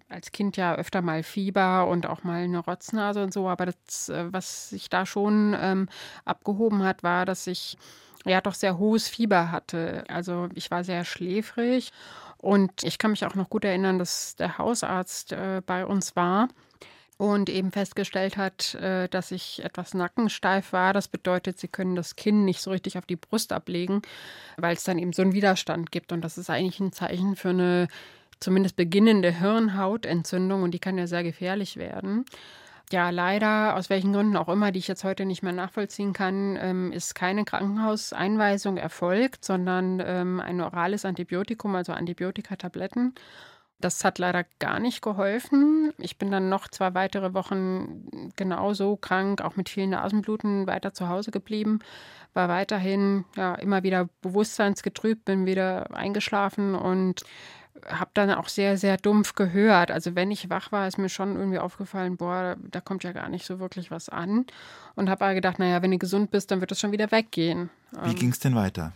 [0.09, 4.09] als Kind ja öfter mal Fieber und auch mal eine Rotznase und so, aber das,
[4.09, 5.88] äh, was sich da schon ähm,
[6.25, 7.79] abgehoben hat, war, dass ich
[8.27, 10.05] ja doch sehr hohes Fieber hatte.
[10.09, 11.92] Also ich war sehr schläfrig
[12.40, 16.48] und ich kann mich auch noch gut erinnern, dass der Hausarzt äh, bei uns war
[17.18, 20.94] und eben festgestellt hat, äh, dass ich etwas nackensteif war.
[20.94, 24.00] Das bedeutet, sie können das Kinn nicht so richtig auf die Brust ablegen,
[24.57, 26.12] weil es dann eben so einen Widerstand gibt.
[26.12, 27.88] Und das ist eigentlich ein Zeichen für eine
[28.40, 32.24] zumindest beginnende Hirnhautentzündung und die kann ja sehr gefährlich werden.
[32.92, 36.59] Ja, leider, aus welchen Gründen auch immer, die ich jetzt heute nicht mehr nachvollziehen kann,
[36.61, 43.14] ähm, ist keine Krankenhauseinweisung erfolgt, sondern ähm, ein orales Antibiotikum, also Antibiotikatabletten.
[43.79, 45.92] Das hat leider gar nicht geholfen.
[45.98, 51.09] Ich bin dann noch zwei weitere Wochen genauso krank, auch mit vielen Nasenbluten, weiter zu
[51.09, 51.79] Hause geblieben.
[52.35, 57.22] War weiterhin ja, immer wieder bewusstseinsgetrübt, bin wieder eingeschlafen und
[57.87, 59.90] habe dann auch sehr, sehr dumpf gehört.
[59.90, 63.29] Also wenn ich wach war, ist mir schon irgendwie aufgefallen, boah, da kommt ja gar
[63.29, 64.47] nicht so wirklich was an.
[64.97, 67.71] Und habe aber gedacht, naja, wenn du gesund bist, dann wird es schon wieder weggehen.
[67.93, 68.93] Wie ähm, ging es denn weiter?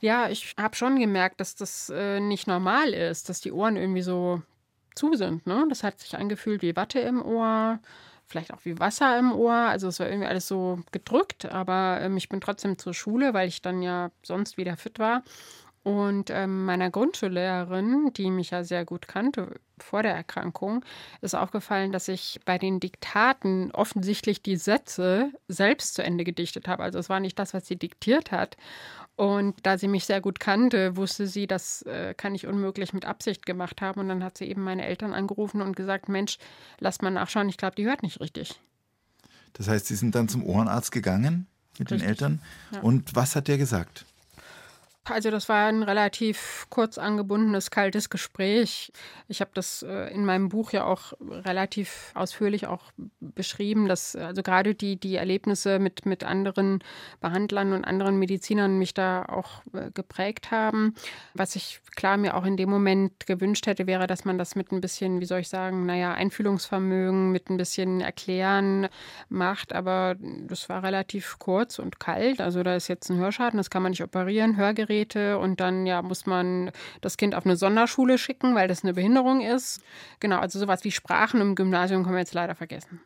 [0.00, 4.02] Ja, ich habe schon gemerkt, dass das äh, nicht normal ist, dass die Ohren irgendwie
[4.02, 4.42] so
[4.94, 5.46] zu sind.
[5.46, 5.66] Ne?
[5.68, 7.78] Das hat sich angefühlt wie Watte im Ohr,
[8.26, 9.54] vielleicht auch wie Wasser im Ohr.
[9.54, 13.48] Also es war irgendwie alles so gedrückt, aber ähm, ich bin trotzdem zur Schule, weil
[13.48, 15.22] ich dann ja sonst wieder fit war.
[15.88, 20.84] Und ähm, meiner Grundschullehrerin, die mich ja sehr gut kannte vor der Erkrankung,
[21.22, 26.82] ist aufgefallen, dass ich bei den Diktaten offensichtlich die Sätze selbst zu Ende gedichtet habe.
[26.82, 28.58] Also es war nicht das, was sie diktiert hat.
[29.16, 33.06] Und da sie mich sehr gut kannte, wusste sie, das äh, kann ich unmöglich mit
[33.06, 33.98] Absicht gemacht haben.
[33.98, 36.36] Und dann hat sie eben meine Eltern angerufen und gesagt, Mensch,
[36.80, 38.60] lass mal nachschauen, ich glaube, die hört nicht richtig.
[39.54, 41.46] Das heißt, Sie sind dann zum Ohrenarzt gegangen
[41.78, 42.00] mit richtig.
[42.00, 42.42] den Eltern.
[42.72, 42.80] Ja.
[42.80, 44.04] Und was hat der gesagt?
[45.04, 48.92] Also das war ein relativ kurz angebundenes, kaltes Gespräch.
[49.26, 54.42] Ich habe das äh, in meinem Buch ja auch relativ ausführlich auch beschrieben, dass also
[54.42, 56.84] gerade die, die Erlebnisse mit, mit anderen
[57.20, 60.94] Behandlern und anderen Medizinern mich da auch äh, geprägt haben.
[61.34, 64.72] Was ich klar mir auch in dem Moment gewünscht hätte, wäre, dass man das mit
[64.72, 68.88] ein bisschen, wie soll ich sagen, naja, Einfühlungsvermögen, mit ein bisschen Erklären
[69.28, 69.72] macht.
[69.72, 72.40] Aber das war relativ kurz und kalt.
[72.40, 74.56] Also da ist jetzt ein Hörschaden, das kann man nicht operieren,
[74.98, 78.94] Hörgeräte und dann ja muss man das Kind auf eine Sonderschule schicken, weil das eine
[78.94, 79.82] Behinderung ist.
[80.20, 83.00] Genau, also sowas wie Sprachen im Gymnasium können wir jetzt leider vergessen.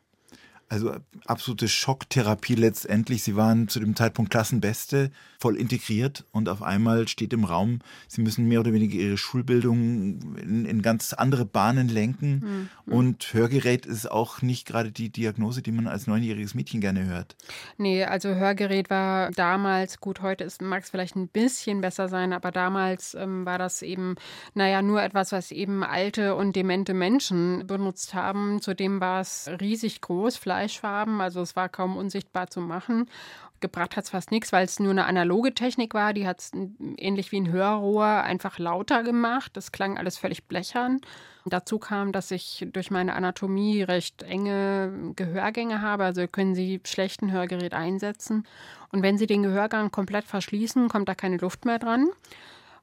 [0.72, 3.22] Also absolute Schocktherapie letztendlich.
[3.24, 8.22] Sie waren zu dem Zeitpunkt Klassenbeste, voll integriert und auf einmal steht im Raum, Sie
[8.22, 12.70] müssen mehr oder weniger Ihre Schulbildung in, in ganz andere Bahnen lenken.
[12.86, 12.92] Mhm.
[12.92, 17.36] Und Hörgerät ist auch nicht gerade die Diagnose, die man als neunjähriges Mädchen gerne hört.
[17.76, 22.50] Nee, also Hörgerät war damals, gut, heute mag es vielleicht ein bisschen besser sein, aber
[22.50, 24.14] damals ähm, war das eben,
[24.54, 28.62] naja, nur etwas, was eben alte und demente Menschen benutzt haben.
[28.62, 33.08] Zudem war es riesig groß, vielleicht Fleischfarben, also es war kaum unsichtbar zu machen.
[33.60, 36.12] Gebracht hat es fast nichts, weil es nur eine analoge Technik war.
[36.12, 36.50] Die hat es
[36.96, 39.56] ähnlich wie ein Hörrohr einfach lauter gemacht.
[39.56, 41.00] Das klang alles völlig blechern.
[41.46, 46.04] Dazu kam, dass ich durch meine Anatomie recht enge Gehörgänge habe.
[46.04, 48.46] Also können Sie schlechten Hörgerät einsetzen.
[48.90, 52.08] Und wenn Sie den Gehörgang komplett verschließen, kommt da keine Luft mehr dran.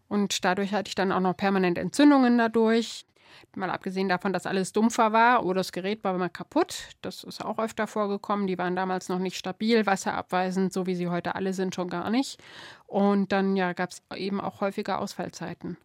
[0.08, 3.06] Und dadurch hatte ich dann auch noch permanent Entzündungen dadurch.
[3.56, 6.90] Mal abgesehen davon, dass alles dumpfer war oder das Gerät war mal kaputt.
[7.02, 8.48] Das ist auch öfter vorgekommen.
[8.48, 12.10] Die waren damals noch nicht stabil, wasserabweisend, so wie sie heute alle sind, schon gar
[12.10, 12.42] nicht.
[12.88, 15.78] Und dann ja, gab es eben auch häufiger Ausfallzeiten.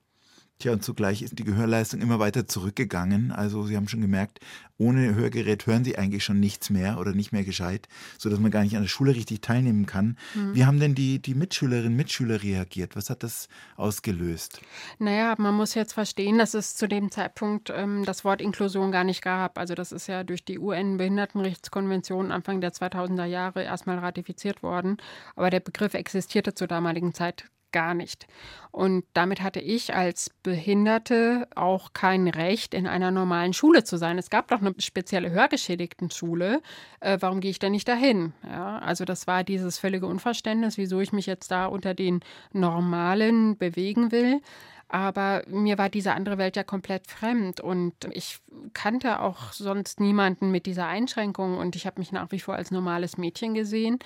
[0.61, 3.33] Tja, und zugleich ist die Gehörleistung immer weiter zurückgegangen.
[3.33, 4.39] Also Sie haben schon gemerkt,
[4.79, 7.89] ohne Hörgerät hören Sie eigentlich schon nichts mehr oder nicht mehr gescheit,
[8.19, 10.17] sodass man gar nicht an der Schule richtig teilnehmen kann.
[10.35, 10.55] Mhm.
[10.55, 12.95] Wie haben denn die, die Mitschülerinnen und Mitschüler reagiert?
[12.95, 14.61] Was hat das ausgelöst?
[15.01, 19.05] Naja, man muss jetzt verstehen, dass es zu dem Zeitpunkt ähm, das Wort Inklusion gar
[19.05, 19.59] nicht gab.
[19.59, 24.99] Also das ist ja durch die UN-Behindertenrechtskonvention Anfang der 2000er Jahre erstmal ratifiziert worden.
[25.35, 28.27] Aber der Begriff existierte zur damaligen Zeit gar nicht.
[28.71, 34.17] Und damit hatte ich als Behinderte auch kein Recht, in einer normalen Schule zu sein.
[34.17, 36.63] Es gab doch eine spezielle Hörgeschädigten-Schule.
[37.01, 38.33] Äh, warum gehe ich denn nicht dahin?
[38.49, 42.21] Ja, also das war dieses völlige Unverständnis, wieso ich mich jetzt da unter den
[42.53, 44.41] Normalen bewegen will.
[44.89, 48.39] Aber mir war diese andere Welt ja komplett fremd und ich
[48.75, 52.71] kannte auch sonst niemanden mit dieser Einschränkung und ich habe mich nach wie vor als
[52.71, 53.99] normales Mädchen gesehen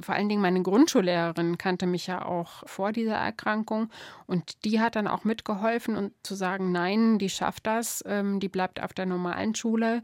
[0.00, 3.90] vor allen Dingen meine Grundschullehrerin kannte mich ja auch vor dieser Erkrankung
[4.26, 8.48] und die hat dann auch mitgeholfen und zu sagen, nein, die schafft das, ähm, die
[8.48, 10.02] bleibt auf der normalen Schule.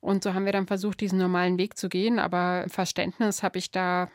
[0.00, 2.18] Und so haben wir dann versucht, diesen normalen Weg zu gehen.
[2.18, 4.08] Aber Verständnis habe ich da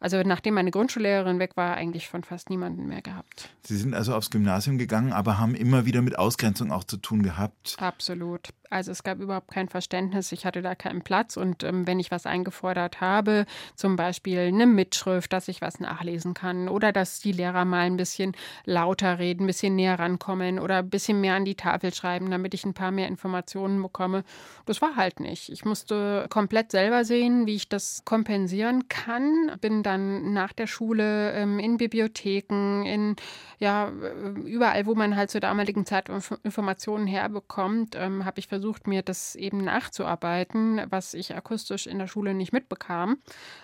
[0.00, 3.50] also nachdem meine Grundschullehrerin weg war, eigentlich von fast niemanden mehr gehabt.
[3.62, 7.22] Sie sind also aufs Gymnasium gegangen, aber haben immer wieder mit Ausgrenzung auch zu tun
[7.22, 7.76] gehabt.
[7.78, 8.48] Absolut.
[8.70, 10.30] Also es gab überhaupt kein Verständnis.
[10.30, 11.36] Ich hatte da keinen Platz.
[11.36, 16.34] Und ähm, wenn ich was eingefordert habe, zum Beispiel eine Mitschrift, dass ich was nachlesen
[16.34, 20.78] kann oder dass die Lehrer mal ein bisschen lauter reden, ein bisschen näher rankommen oder
[20.78, 24.22] ein bisschen mehr an die Tafel schreiben, damit ich ein paar mehr Informationen bekomme,
[24.66, 25.50] das war halt nicht.
[25.50, 29.50] Ich musste komplett selber sehen, wie ich das kompensieren kann.
[29.60, 33.16] Bin dann nach der Schule ähm, in Bibliotheken, in
[33.58, 33.90] ja,
[34.44, 36.08] überall, wo man halt zur damaligen Zeit
[36.44, 42.06] Informationen herbekommt, ähm, habe ich versucht, mir das eben nachzuarbeiten, was ich akustisch in der
[42.06, 43.18] Schule nicht mitbekam.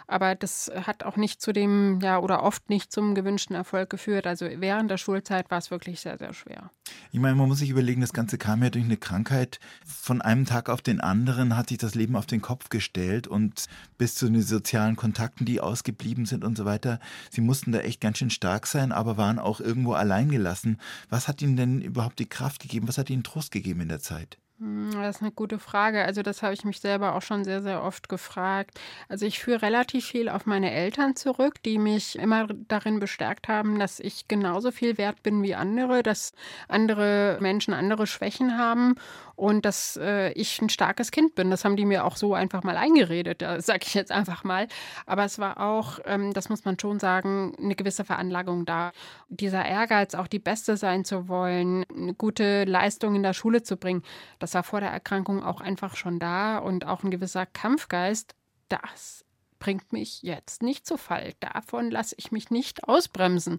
[0.07, 4.27] Aber das hat auch nicht zu dem, ja, oder oft nicht zum gewünschten Erfolg geführt.
[4.27, 6.71] Also während der Schulzeit war es wirklich sehr, sehr schwer.
[7.13, 9.59] Ich meine, man muss sich überlegen, das Ganze kam ja durch eine Krankheit.
[9.85, 13.67] Von einem Tag auf den anderen hat sich das Leben auf den Kopf gestellt und
[13.99, 17.01] bis zu den sozialen Kontakten, die ausgeblieben sind und so weiter.
[17.31, 20.79] Sie mussten da echt ganz schön stark sein, aber waren auch irgendwo allein gelassen.
[21.09, 22.89] Was hat Ihnen denn überhaupt die Kraft gegeben?
[22.89, 24.39] Was hat Ihnen Trost gegeben in der Zeit?
[24.59, 26.03] Hm, das ist eine gute Frage.
[26.05, 28.81] Also das habe ich mich selber auch schon sehr, sehr oft gefragt.
[29.09, 33.79] Also ich führe relativ viel auf meine Eltern zurück, die mich immer darin bestärkt haben,
[33.79, 36.33] dass ich genauso viel wert bin wie andere, dass
[36.69, 38.95] andere Menschen andere Schwächen haben
[39.37, 41.51] und dass äh, ich ein starkes Kind bin.
[41.51, 44.67] Das haben die mir auch so einfach mal eingeredet, sage ich jetzt einfach mal.
[45.05, 48.93] Aber es war auch, ähm, das muss man schon sagen, eine gewisse Veranlagung da.
[49.29, 53.77] Dieser Ehrgeiz, auch die Beste sein zu wollen, eine gute Leistung in der Schule zu
[53.77, 54.03] bringen,
[54.39, 58.35] das war vor der Erkrankung auch einfach schon da und auch ein gewisser Kampfgeist.
[58.69, 59.25] Das
[59.59, 61.35] bringt mich jetzt nicht zu Fall.
[61.41, 63.59] Davon lasse ich mich nicht ausbremsen.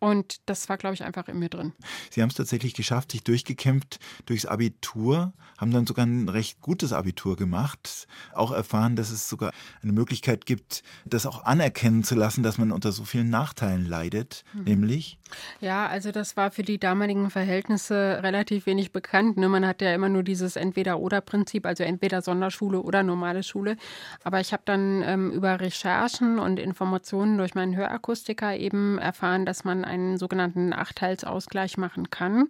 [0.00, 1.72] Und das war, glaube ich, einfach in mir drin.
[2.10, 6.94] Sie haben es tatsächlich geschafft, sich durchgekämpft durchs Abitur, haben dann sogar ein recht gutes
[6.94, 12.42] Abitur gemacht, auch erfahren, dass es sogar eine Möglichkeit gibt, das auch anerkennen zu lassen,
[12.42, 14.64] dass man unter so vielen Nachteilen leidet, mhm.
[14.64, 15.18] nämlich.
[15.60, 19.36] Ja, also das war für die damaligen Verhältnisse relativ wenig bekannt.
[19.36, 19.48] Ne?
[19.48, 23.76] Man hat ja immer nur dieses Entweder-Oder-Prinzip, also entweder Sonderschule oder normale Schule.
[24.24, 29.64] Aber ich habe dann ähm, über Recherchen und Informationen durch meinen Hörakustiker eben erfahren, dass
[29.64, 32.48] man einen sogenannten Nachteilsausgleich machen kann.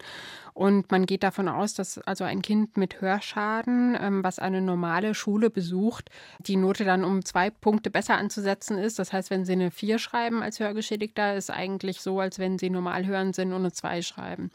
[0.54, 5.14] Und man geht davon aus, dass also ein Kind mit Hörschaden, ähm, was eine normale
[5.14, 8.98] Schule besucht, die Note dann um zwei Punkte besser anzusetzen ist.
[8.98, 12.70] Das heißt, wenn sie eine 4 schreiben als Hörgeschädigter, ist eigentlich so, als wenn sie
[12.70, 14.50] normal hören sind und eine 2 schreiben.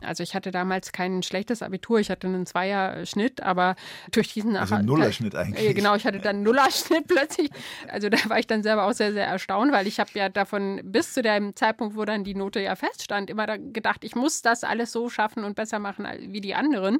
[0.00, 3.74] Also ich hatte damals kein schlechtes Abitur, ich hatte einen Zweierschnitt, aber
[4.12, 5.74] durch diesen Also einen Nullerschnitt eigentlich.
[5.74, 7.50] Genau, ich hatte dann einen Nullerschnitt plötzlich.
[7.88, 10.80] Also da war ich dann selber auch sehr, sehr erstaunt, weil ich habe ja davon
[10.84, 14.40] bis zu dem Zeitpunkt, wo dann die Note ja feststand, immer da gedacht, ich muss
[14.40, 16.98] das alles so schaffen und besser machen wie die anderen.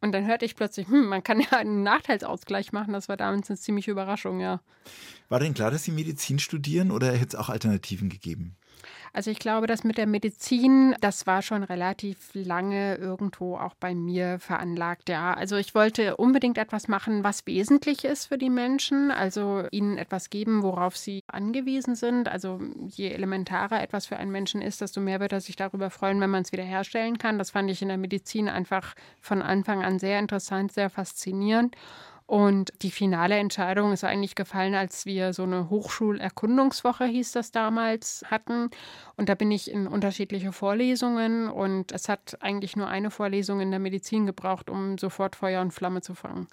[0.00, 2.92] Und dann hörte ich plötzlich, hm, man kann ja einen Nachteilsausgleich machen.
[2.92, 4.60] Das war damals eine ziemliche Überraschung, ja.
[5.28, 8.56] War denn klar, dass Sie Medizin studieren oder hätte es auch Alternativen gegeben?
[9.16, 13.94] Also ich glaube, das mit der Medizin, das war schon relativ lange irgendwo auch bei
[13.94, 15.08] mir veranlagt.
[15.08, 19.98] Ja, also ich wollte unbedingt etwas machen, was wesentlich ist für die Menschen, also ihnen
[19.98, 22.26] etwas geben, worauf sie angewiesen sind.
[22.28, 26.20] Also je elementarer etwas für einen Menschen ist, desto mehr wird er sich darüber freuen,
[26.20, 27.38] wenn man es wiederherstellen kann.
[27.38, 31.76] Das fand ich in der Medizin einfach von Anfang an sehr interessant, sehr faszinierend.
[32.26, 38.24] Und die finale Entscheidung ist eigentlich gefallen, als wir so eine Hochschulerkundungswoche, hieß das damals,
[38.30, 38.70] hatten.
[39.16, 43.70] Und da bin ich in unterschiedliche Vorlesungen und es hat eigentlich nur eine Vorlesung in
[43.70, 46.48] der Medizin gebraucht, um sofort Feuer und Flamme zu fangen.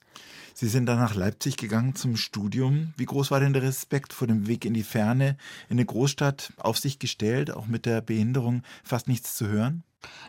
[0.53, 2.93] Sie sind dann nach Leipzig gegangen zum Studium.
[2.97, 5.37] Wie groß war denn der Respekt vor dem Weg in die Ferne,
[5.69, 9.83] in eine Großstadt auf sich gestellt, auch mit der Behinderung fast nichts zu hören?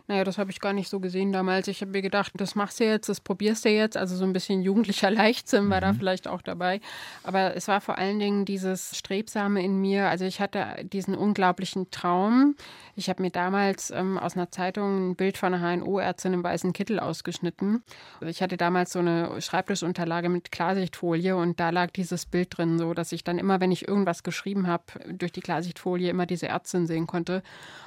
[0.07, 1.67] Naja, das habe ich gar nicht so gesehen damals.
[1.67, 3.97] Ich habe mir gedacht, das machst du jetzt, das probierst du jetzt.
[3.97, 5.81] Also so ein bisschen jugendlicher Leichtsinn war mhm.
[5.81, 6.81] da vielleicht auch dabei.
[7.23, 10.09] Aber es war vor allen Dingen dieses Strebsame in mir.
[10.09, 12.55] Also ich hatte diesen unglaublichen Traum.
[12.95, 16.73] Ich habe mir damals ähm, aus einer Zeitung ein Bild von einer HNO-Ärztin im weißen
[16.73, 17.83] Kittel ausgeschnitten.
[18.21, 22.93] Ich hatte damals so eine Schreibtischunterlage mit Klarsichtfolie und da lag dieses Bild drin, so
[22.93, 26.85] dass ich dann immer, wenn ich irgendwas geschrieben habe, durch die Klarsichtfolie immer diese Ärztin
[26.85, 27.41] sehen konnte.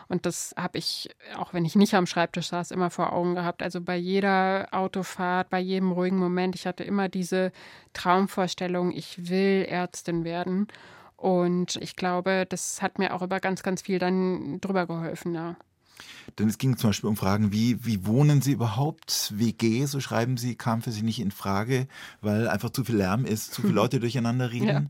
[0.08, 3.62] Und das habe ich, auch wenn ich nicht am Schreibtisch saß, immer vor Augen gehabt.
[3.62, 6.54] Also bei jeder Autofahrt, bei jedem ruhigen Moment.
[6.54, 7.52] Ich hatte immer diese
[7.92, 10.68] Traumvorstellung, ich will Ärztin werden.
[11.16, 15.56] Und ich glaube, das hat mir auch über ganz, ganz viel dann drüber geholfen, ja.
[16.38, 19.32] Denn es ging zum Beispiel um Fragen wie, wie wohnen Sie überhaupt?
[19.34, 21.88] WG, so schreiben Sie, kam für Sie nicht in Frage,
[22.20, 24.66] weil einfach zu viel Lärm ist, zu viele Leute durcheinander reden.
[24.66, 24.82] Ja.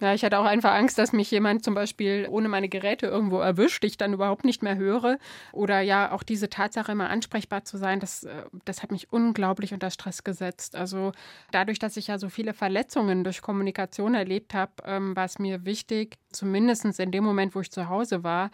[0.00, 3.40] Ja, ich hatte auch einfach Angst, dass mich jemand zum Beispiel ohne meine Geräte irgendwo
[3.40, 5.18] erwischt, ich dann überhaupt nicht mehr höre.
[5.52, 9.74] Oder ja, auch diese Tatsache, immer ansprechbar zu sein, das, äh, das hat mich unglaublich
[9.74, 10.76] unter Stress gesetzt.
[10.76, 11.10] Also
[11.50, 15.64] dadurch, dass ich ja so viele Verletzungen durch Kommunikation erlebt habe, ähm, war es mir
[15.64, 18.52] wichtig, zumindest in dem Moment, wo ich zu Hause war,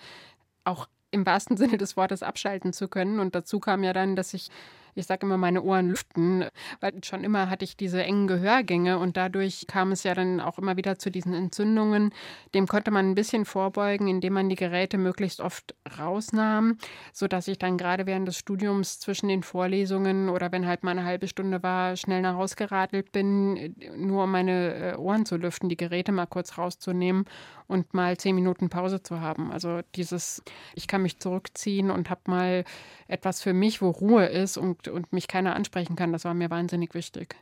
[0.64, 3.18] auch im wahrsten Sinne des Wortes abschalten zu können.
[3.20, 4.48] Und dazu kam ja dann, dass ich
[4.94, 6.44] ich sage immer, meine Ohren lüften,
[6.80, 10.58] weil schon immer hatte ich diese engen Gehörgänge und dadurch kam es ja dann auch
[10.58, 12.12] immer wieder zu diesen Entzündungen.
[12.54, 16.78] Dem konnte man ein bisschen vorbeugen, indem man die Geräte möglichst oft rausnahm,
[17.12, 21.04] sodass ich dann gerade während des Studiums zwischen den Vorlesungen oder wenn halt mal eine
[21.04, 25.68] halbe Stunde war, schnell nach Hause geradelt bin, nur um meine äh, Ohren zu lüften,
[25.68, 27.24] die Geräte mal kurz rauszunehmen
[27.66, 29.50] und mal zehn Minuten Pause zu haben.
[29.50, 30.42] Also dieses,
[30.74, 32.64] ich kann mich zurückziehen und habe mal
[33.08, 36.50] etwas für mich, wo Ruhe ist und, und mich keiner ansprechen kann, das war mir
[36.50, 37.36] wahnsinnig wichtig.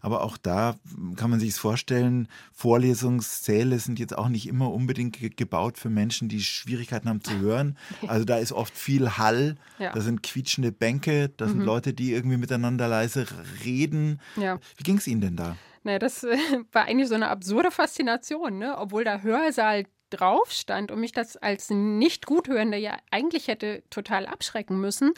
[0.00, 0.76] Aber auch da
[1.16, 6.28] kann man sich es vorstellen, Vorlesungssäle sind jetzt auch nicht immer unbedingt gebaut für Menschen,
[6.28, 7.76] die Schwierigkeiten haben zu hören.
[8.06, 9.92] Also da ist oft viel Hall, ja.
[9.92, 11.64] da sind quietschende Bänke, da sind mhm.
[11.64, 13.26] Leute, die irgendwie miteinander leise
[13.64, 14.20] reden.
[14.36, 14.58] Ja.
[14.76, 15.56] Wie ging es Ihnen denn da?
[15.82, 16.36] Naja, das äh,
[16.72, 18.78] war eigentlich so eine absurde Faszination, ne?
[18.78, 19.84] obwohl der Hörsaal
[20.16, 25.12] drauf stand und mich das als nicht guthörende ja eigentlich hätte total abschrecken müssen,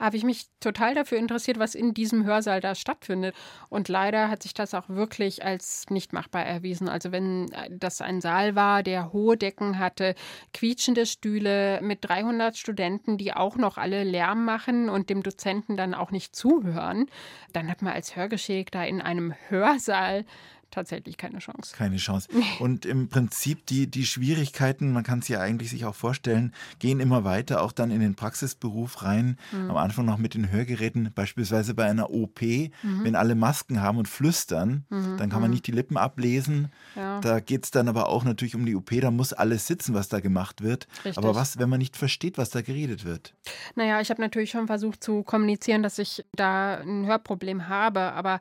[0.00, 3.36] habe ich mich total dafür interessiert, was in diesem Hörsaal da stattfindet.
[3.68, 6.88] Und leider hat sich das auch wirklich als nicht machbar erwiesen.
[6.88, 10.14] Also wenn äh, das ein Saal war, der hohe Decken hatte,
[10.54, 15.94] quietschende Stühle mit 300 Studenten, die auch noch alle Lärm machen und dem Dozenten dann
[15.94, 17.06] auch nicht zuhören,
[17.52, 20.24] dann hat man als Hörgeschädigter in einem Hörsaal
[20.70, 21.74] tatsächlich keine Chance.
[21.76, 22.28] Keine Chance.
[22.58, 27.00] Und im Prinzip die, die Schwierigkeiten, man kann es ja eigentlich sich auch vorstellen, gehen
[27.00, 29.38] immer weiter, auch dann in den Praxisberuf rein.
[29.52, 29.70] Mhm.
[29.70, 32.70] Am Anfang noch mit den Hörgeräten, beispielsweise bei einer OP, mhm.
[33.02, 35.16] wenn alle Masken haben und flüstern, mhm.
[35.18, 35.54] dann kann man mhm.
[35.54, 36.68] nicht die Lippen ablesen.
[36.96, 37.20] Ja.
[37.20, 40.08] Da geht es dann aber auch natürlich um die OP, da muss alles sitzen, was
[40.08, 40.86] da gemacht wird.
[41.04, 41.18] Richtig.
[41.18, 43.34] Aber was, wenn man nicht versteht, was da geredet wird?
[43.74, 48.40] Naja, ich habe natürlich schon versucht zu kommunizieren, dass ich da ein Hörproblem habe, aber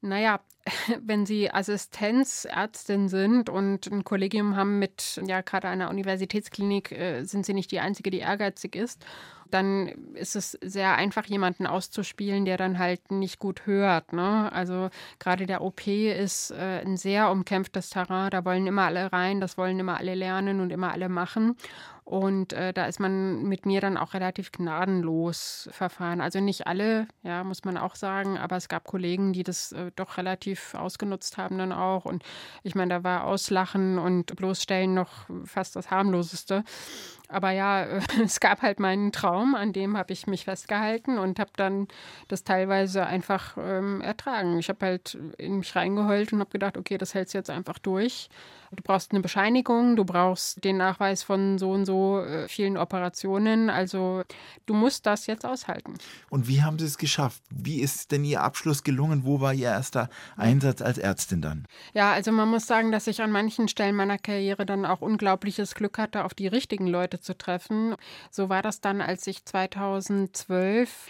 [0.00, 0.40] naja,
[1.02, 7.46] wenn Sie Assistenzärztin sind und ein Kollegium haben mit, ja, gerade einer Universitätsklinik, äh, sind
[7.46, 9.04] Sie nicht die Einzige, die ehrgeizig ist
[9.50, 14.12] dann ist es sehr einfach, jemanden auszuspielen, der dann halt nicht gut hört.
[14.12, 14.50] Ne?
[14.52, 19.40] Also gerade der OP ist äh, ein sehr umkämpftes Terrain, da wollen immer alle rein,
[19.40, 21.56] das wollen immer alle lernen und immer alle machen.
[22.10, 26.20] Und äh, da ist man mit mir dann auch relativ gnadenlos verfahren.
[26.20, 29.92] Also nicht alle, ja, muss man auch sagen, aber es gab Kollegen, die das äh,
[29.94, 32.06] doch relativ ausgenutzt haben dann auch.
[32.06, 32.24] Und
[32.64, 36.64] ich meine, da war Auslachen und bloßstellen noch fast das harmloseste.
[37.30, 37.84] Aber ja,
[38.24, 41.88] es gab halt meinen Traum, an dem habe ich mich festgehalten und habe dann
[42.28, 44.58] das teilweise einfach ähm, ertragen.
[44.58, 47.78] Ich habe halt in mich reingeheult und habe gedacht, okay, das hältst du jetzt einfach
[47.78, 48.28] durch.
[48.72, 53.68] Du brauchst eine Bescheinigung, du brauchst den Nachweis von so und so äh, vielen Operationen.
[53.68, 54.22] Also
[54.66, 55.94] du musst das jetzt aushalten.
[56.28, 57.42] Und wie haben Sie es geschafft?
[57.50, 59.24] Wie ist denn Ihr Abschluss gelungen?
[59.24, 61.66] Wo war Ihr erster Einsatz als Ärztin dann?
[61.94, 65.74] Ja, also man muss sagen, dass ich an manchen Stellen meiner Karriere dann auch unglaubliches
[65.74, 67.94] Glück hatte, auf die richtigen Leute zu treffen.
[68.30, 71.08] So war das dann, als ich 2012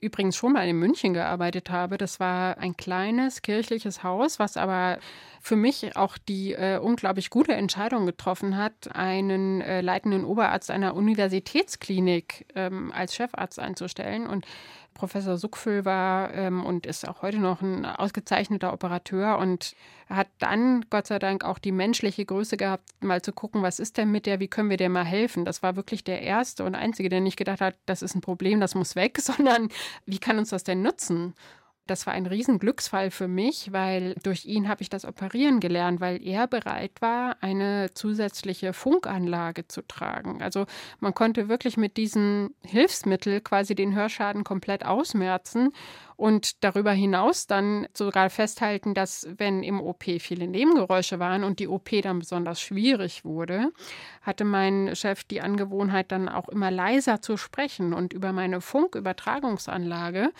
[0.00, 1.98] übrigens schon mal in München gearbeitet habe.
[1.98, 4.98] Das war ein kleines kirchliches Haus, was aber
[5.42, 10.94] für mich auch die äh, unglaublich gute Entscheidung getroffen hat, einen äh, leitenden Oberarzt einer
[10.94, 14.28] Universitätsklinik ähm, als Chefarzt einzustellen.
[14.28, 14.46] Und
[14.94, 19.74] Professor Suckfüll war ähm, und ist auch heute noch ein ausgezeichneter Operateur und
[20.08, 23.96] hat dann Gott sei Dank auch die menschliche Größe gehabt, mal zu gucken, was ist
[23.96, 25.44] denn mit der, wie können wir der mal helfen.
[25.44, 28.60] Das war wirklich der erste und einzige, der nicht gedacht hat, das ist ein Problem,
[28.60, 29.70] das muss weg, sondern
[30.06, 31.34] wie kann uns das denn nutzen?
[31.88, 36.22] Das war ein Riesenglücksfall für mich, weil durch ihn habe ich das Operieren gelernt, weil
[36.24, 40.42] er bereit war, eine zusätzliche Funkanlage zu tragen.
[40.42, 40.66] Also
[41.00, 45.72] man konnte wirklich mit diesem Hilfsmittel quasi den Hörschaden komplett ausmerzen
[46.14, 51.66] und darüber hinaus dann sogar festhalten, dass wenn im OP viele Nebengeräusche waren und die
[51.66, 53.72] OP dann besonders schwierig wurde,
[54.22, 60.30] hatte mein Chef die Angewohnheit dann auch immer leiser zu sprechen und über meine Funkübertragungsanlage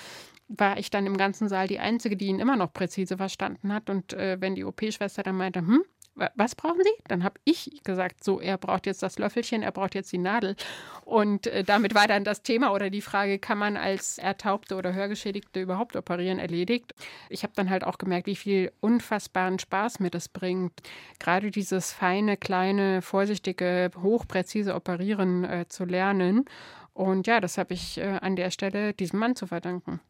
[0.59, 3.91] war ich dann im ganzen Saal die Einzige, die ihn immer noch präzise verstanden hat.
[3.91, 5.85] Und äh, wenn die OP-Schwester dann meinte, hm,
[6.15, 7.03] was brauchen Sie?
[7.09, 10.57] Dann habe ich gesagt, so, er braucht jetzt das Löffelchen, er braucht jetzt die Nadel.
[11.05, 14.93] Und äh, damit war dann das Thema oder die Frage, kann man als Ertaubte oder
[14.93, 16.93] Hörgeschädigte überhaupt operieren, erledigt.
[17.31, 20.83] Ich habe dann halt auch gemerkt, wie viel unfassbaren Spaß mir das bringt,
[21.19, 26.45] gerade dieses feine, kleine, vorsichtige, hochpräzise Operieren äh, zu lernen.
[26.93, 30.01] Und ja, das habe ich äh, an der Stelle diesem Mann zu verdanken.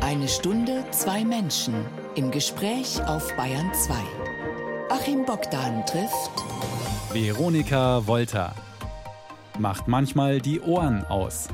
[0.00, 1.74] Eine Stunde, zwei Menschen
[2.14, 3.94] im Gespräch auf Bayern 2.
[4.88, 6.30] Achim Bogdan trifft
[7.12, 8.54] Veronika Volter.
[9.58, 11.48] Macht manchmal die Ohren aus.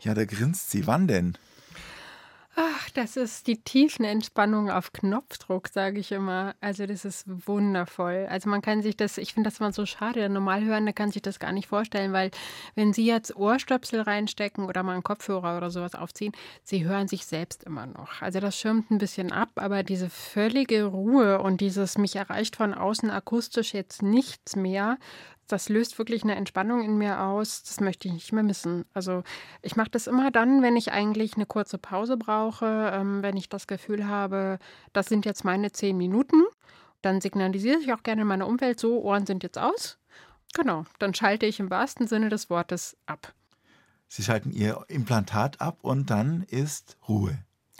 [0.00, 0.86] Ja, da grinst sie.
[0.86, 1.36] Wann denn?
[2.96, 6.54] Das ist die Tiefenentspannung auf Knopfdruck, sage ich immer.
[6.62, 8.26] Also das ist wundervoll.
[8.30, 11.20] Also man kann sich das, ich finde das immer so schade, der Normalhörende kann sich
[11.20, 12.30] das gar nicht vorstellen, weil
[12.74, 16.32] wenn Sie jetzt Ohrstöpsel reinstecken oder mal einen Kopfhörer oder sowas aufziehen,
[16.64, 18.22] Sie hören sich selbst immer noch.
[18.22, 22.72] Also das schirmt ein bisschen ab, aber diese völlige Ruhe und dieses mich erreicht von
[22.72, 24.96] außen akustisch jetzt nichts mehr,
[25.46, 27.62] das löst wirklich eine Entspannung in mir aus.
[27.62, 28.84] Das möchte ich nicht mehr missen.
[28.92, 29.22] Also
[29.62, 33.48] ich mache das immer dann, wenn ich eigentlich eine kurze Pause brauche, ähm, wenn ich
[33.48, 34.58] das Gefühl habe,
[34.92, 36.42] das sind jetzt meine zehn Minuten.
[37.02, 39.98] Dann signalisiere ich auch gerne in meiner Umwelt so, Ohren sind jetzt aus.
[40.54, 43.32] Genau, dann schalte ich im wahrsten Sinne des Wortes ab.
[44.08, 47.38] Sie schalten Ihr Implantat ab und dann ist Ruhe.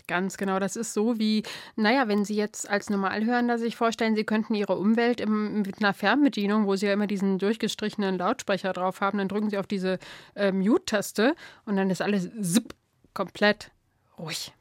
[0.08, 0.60] Ganz genau.
[0.60, 1.42] Das ist so wie,
[1.74, 5.94] naja, wenn Sie jetzt als Normalhörender sich vorstellen, Sie könnten Ihre Umwelt im, mit einer
[5.94, 9.98] Fernbedienung, wo Sie ja immer diesen durchgestrichenen Lautsprecher drauf haben, dann drücken Sie auf diese
[10.34, 12.74] äh, Mute-Taste und dann ist alles zip,
[13.14, 13.72] komplett
[14.18, 14.52] ruhig.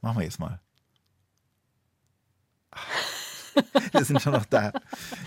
[0.00, 0.60] Machen wir jetzt mal.
[3.92, 4.72] Wir sind schon noch da.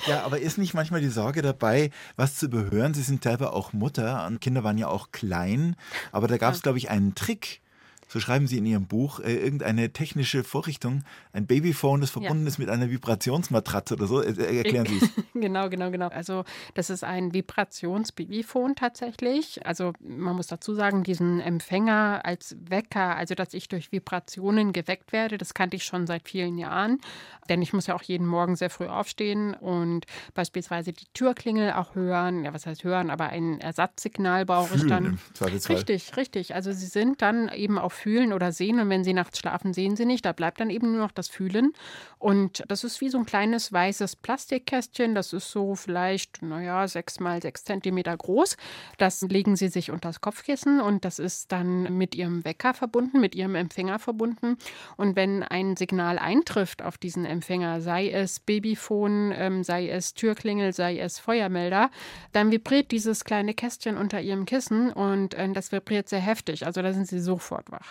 [0.08, 2.94] Ja, aber ist nicht manchmal die Sorge dabei, was zu überhören?
[2.94, 5.76] Sie sind selber auch Mutter und Kinder waren ja auch klein,
[6.12, 7.62] aber da gab es, glaube ich, einen Trick
[8.12, 12.50] so schreiben Sie in Ihrem Buch, äh, irgendeine technische Vorrichtung, ein Babyphone, das verbunden ja.
[12.50, 14.22] ist mit einer Vibrationsmatratze oder so.
[14.22, 15.10] Äh, erklären Sie es.
[15.34, 16.10] genau, genau, genau.
[16.10, 16.44] Also
[16.74, 19.66] das ist ein Vibrations-Babyphone tatsächlich.
[19.66, 25.14] Also man muss dazu sagen, diesen Empfänger als Wecker, also dass ich durch Vibrationen geweckt
[25.14, 27.00] werde, das kannte ich schon seit vielen Jahren.
[27.48, 31.96] Denn ich muss ja auch jeden Morgen sehr früh aufstehen und beispielsweise die Türklingel auch
[31.96, 32.44] hören.
[32.44, 35.60] Ja, was heißt hören, aber ein Ersatzsignal brauche Fühlen ich dann.
[35.70, 36.56] Richtig, richtig.
[36.56, 39.96] Also sie sind dann eben auf Fühlen oder Sehen und wenn sie nachts schlafen, sehen
[39.96, 40.26] sie nicht.
[40.26, 41.74] Da bleibt dann eben nur noch das Fühlen.
[42.18, 45.14] Und das ist wie so ein kleines weißes Plastikkästchen.
[45.14, 48.58] Das ist so vielleicht, naja, sechs mal sechs Zentimeter groß.
[48.98, 53.20] Das legen sie sich unter das Kopfkissen und das ist dann mit ihrem Wecker verbunden,
[53.20, 54.58] mit ihrem Empfänger verbunden.
[54.98, 60.74] Und wenn ein Signal eintrifft auf diesen Empfänger, sei es Babyphone, ähm, sei es Türklingel,
[60.74, 61.92] sei es Feuermelder,
[62.32, 66.66] dann vibriert dieses kleine Kästchen unter ihrem Kissen und äh, das vibriert sehr heftig.
[66.66, 67.91] Also da sind sie sofort wach.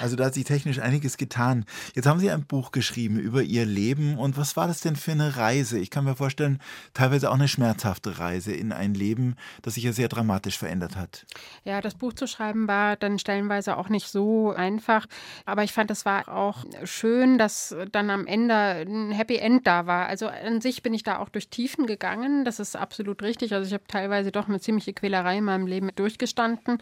[0.00, 1.64] Also da hat sich technisch einiges getan.
[1.94, 5.12] Jetzt haben Sie ein Buch geschrieben über Ihr Leben und was war das denn für
[5.12, 5.78] eine Reise?
[5.78, 6.60] Ich kann mir vorstellen,
[6.94, 11.26] teilweise auch eine schmerzhafte Reise in ein Leben, das sich ja sehr dramatisch verändert hat.
[11.64, 15.06] Ja, das Buch zu schreiben war dann stellenweise auch nicht so einfach,
[15.44, 19.86] aber ich fand, es war auch schön, dass dann am Ende ein Happy End da
[19.86, 20.06] war.
[20.06, 23.54] Also an sich bin ich da auch durch Tiefen gegangen, das ist absolut richtig.
[23.54, 26.78] Also ich habe teilweise doch eine ziemliche Quälerei in meinem Leben durchgestanden,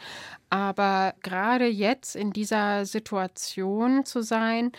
[0.50, 4.72] aber gerade jetzt in dieser Situation zu sein,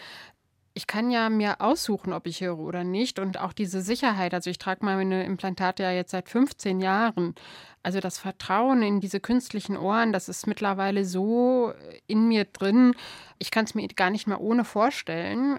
[0.77, 3.17] ich kann ja mir aussuchen, ob ich höre oder nicht.
[3.17, 4.35] Und auch diese Sicherheit.
[4.35, 7.33] Also ich trage meine Implantate ja jetzt seit 15 Jahren.
[7.81, 11.73] Also das Vertrauen in diese künstlichen Ohren, das ist mittlerweile so
[12.05, 12.93] in mir drin.
[13.39, 15.57] Ich kann es mir gar nicht mehr ohne vorstellen.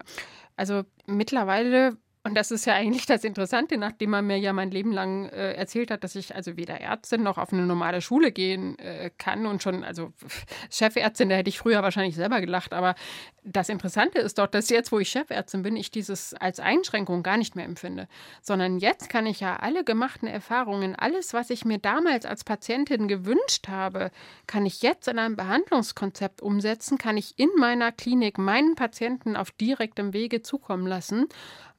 [0.57, 1.97] Also mittlerweile
[2.29, 5.55] und das ist ja eigentlich das Interessante, nachdem man mir ja mein Leben lang äh,
[5.55, 9.47] erzählt hat, dass ich also weder Ärztin noch auf eine normale Schule gehen äh, kann
[9.47, 10.13] und schon, also
[10.71, 12.75] Chefärztin, da hätte ich früher wahrscheinlich selber gelacht.
[12.75, 12.97] Aber
[13.45, 17.39] das Interessante ist doch, dass jetzt, wo ich Chefärztin bin, ich dieses als Einschränkung gar
[17.39, 18.09] nicht mehr empfinde,
[18.43, 23.09] sondern jetzt kann ich ja alle gemachten Erfahrungen, alles, was ich mir damals als Patientin
[23.09, 24.11] gewünscht habe,
[24.47, 29.51] kann ich jetzt in einem Behandlungskonzept umsetzen, kann ich in meiner Klinik meinen Patienten auf
[29.51, 31.27] direktem Wege zukommen lassen.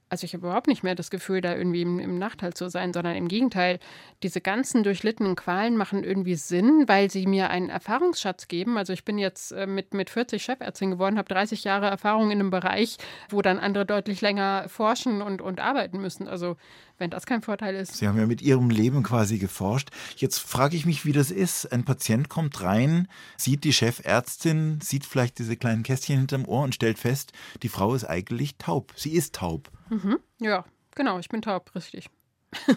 [0.10, 2.94] Also ich habe überhaupt nicht mehr das Gefühl, da irgendwie im, im, Nachteil zu sein,
[2.94, 3.80] sondern im Gegenteil,
[4.24, 8.78] diese ganzen durchlittenen Qualen machen irgendwie Sinn, weil sie mir einen Erfahrungsschatz geben.
[8.78, 12.40] Also ich bin jetzt äh, mit, mit 40 Chefärztin geworden, habe 30 Jahre Erfahrung in
[12.40, 12.98] einem Bereich,
[13.30, 16.28] wo dann andere deutlich länger forschen und, und arbeiten müssen.
[16.28, 16.58] Also
[17.00, 17.96] wenn das kein Vorteil ist.
[17.96, 19.90] Sie haben ja mit Ihrem Leben quasi geforscht.
[20.18, 21.72] Jetzt frage ich mich, wie das ist.
[21.72, 26.76] Ein Patient kommt rein, sieht die Chefärztin, sieht vielleicht diese kleinen Kästchen hinterm Ohr und
[26.76, 27.32] stellt fest,
[27.64, 28.94] die Frau ist eigentlich taub.
[28.96, 29.72] Sie ist taub.
[29.90, 30.20] Mhm.
[30.40, 32.10] Ja, genau, ich bin taub, richtig.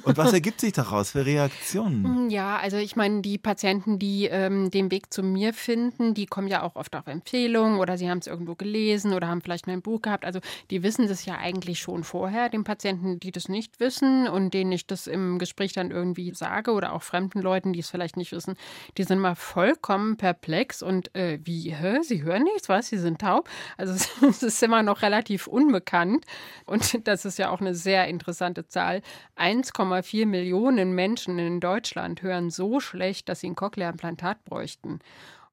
[0.02, 2.04] Und was ergibt sich daraus für Reaktionen?
[2.04, 6.26] Hm, ja, also ich meine, die Patienten, die ähm, den Weg zu mir finden, die
[6.26, 9.66] kommen ja auch oft auf Empfehlungen oder sie haben es irgendwo gelesen oder haben vielleicht
[9.66, 10.24] mein Buch gehabt.
[10.24, 12.50] Also die wissen das ja eigentlich schon vorher.
[12.50, 16.72] Den Patienten, die das nicht wissen und denen ich das im Gespräch dann irgendwie sage
[16.72, 18.56] oder auch fremden Leuten, die es vielleicht nicht wissen,
[18.98, 21.98] die sind mal vollkommen perplex und äh, wie, hä?
[22.02, 22.88] Sie hören nichts, was?
[22.88, 23.48] Sie sind taub?
[23.78, 23.94] Also
[24.28, 26.26] es ist immer noch relativ unbekannt
[26.66, 29.00] und das ist ja auch eine sehr interessante Zahl.
[29.34, 34.98] Ein 1,4 Millionen Menschen in Deutschland hören so schlecht, dass sie ein Cochlea-Implantat bräuchten.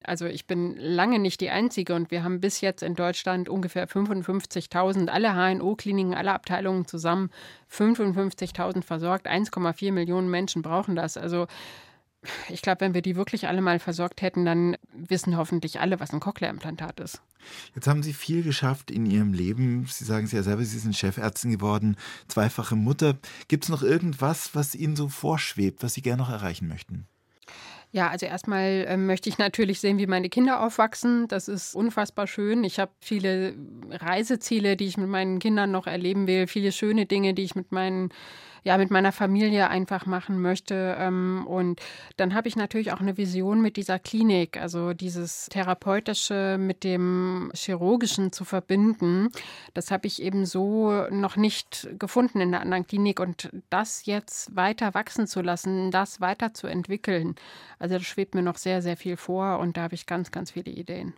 [0.02, 3.88] Also ich bin lange nicht die Einzige und wir haben bis jetzt in Deutschland ungefähr
[3.88, 7.30] 55.000, alle HNO-Kliniken, alle Abteilungen zusammen
[7.72, 9.28] 55.000 versorgt.
[9.28, 11.18] 1,4 Millionen Menschen brauchen das.
[11.18, 11.48] Also
[12.48, 16.14] ich glaube, wenn wir die wirklich alle mal versorgt hätten, dann wissen hoffentlich alle, was
[16.14, 17.22] ein Cochlea-Implantat ist.
[17.76, 19.86] Jetzt haben Sie viel geschafft in Ihrem Leben.
[19.88, 21.96] Sie sagen es ja selber, Sie sind Chefärztin geworden,
[22.28, 23.18] zweifache Mutter.
[23.48, 27.08] Gibt es noch irgendwas, was Ihnen so vorschwebt, was Sie gerne noch erreichen möchten?
[27.92, 31.28] Ja, also erstmal äh, möchte ich natürlich sehen, wie meine Kinder aufwachsen.
[31.28, 32.64] Das ist unfassbar schön.
[32.64, 33.56] Ich habe viele
[33.90, 37.72] Reiseziele, die ich mit meinen Kindern noch erleben will, viele schöne Dinge, die ich mit
[37.72, 38.10] meinen
[38.64, 40.96] ja, mit meiner Familie einfach machen möchte.
[41.00, 41.82] Ähm, und
[42.18, 47.52] dann habe ich natürlich auch eine Vision mit dieser Klinik, also dieses Therapeutische mit dem
[47.54, 49.30] Chirurgischen zu verbinden.
[49.74, 54.56] Das habe ich eben so noch nicht gefunden in der anderen Klinik und das jetzt
[54.56, 57.36] weiter wachsen zu lassen, das weiter zu entwickeln.
[57.80, 60.52] Also das schwebt mir noch sehr, sehr viel vor und da habe ich ganz, ganz
[60.52, 61.14] viele Ideen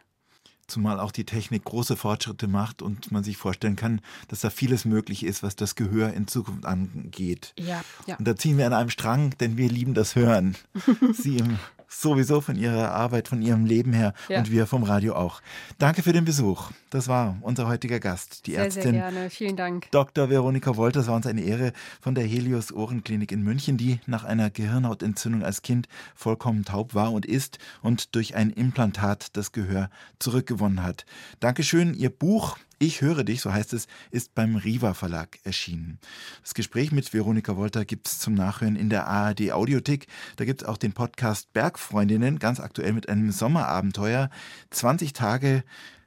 [0.72, 4.86] zumal auch die Technik große Fortschritte macht und man sich vorstellen kann, dass da vieles
[4.86, 7.54] möglich ist, was das Gehör in Zukunft angeht.
[7.60, 8.16] Ja, ja.
[8.16, 10.56] Und da ziehen wir an einem Strang, denn wir lieben das Hören.
[11.14, 11.60] Sie im
[11.92, 14.40] sowieso von Ihrer Arbeit, von Ihrem Leben her Ja.
[14.40, 15.42] und wir vom Radio auch.
[15.78, 16.72] Danke für den Besuch.
[16.90, 19.30] Das war unser heutiger Gast, die Sehr, Ärztin sehr gerne.
[19.30, 19.90] Vielen Dank.
[19.92, 20.30] Dr.
[20.30, 24.50] Veronika Wolters war uns eine Ehre von der Helios Ohrenklinik in München, die nach einer
[24.50, 29.90] Gehirnhautentzündung als Kind vollkommen taub war und ist und durch ein Implantat das Gehör
[30.20, 31.06] zurückgewonnen hat.
[31.40, 31.94] Dankeschön.
[31.94, 36.00] Ihr Buch Ich höre dich, so heißt es, ist beim Riva Verlag erschienen.
[36.42, 40.08] Das Gespräch mit Veronika Wolter gibt es zum Nachhören in der ARD Audiothek.
[40.38, 44.32] Da gibt es auch den Podcast Bergfreundinnen, ganz aktuell mit einem Sommerabenteuer.
[44.72, 45.64] 20 Tage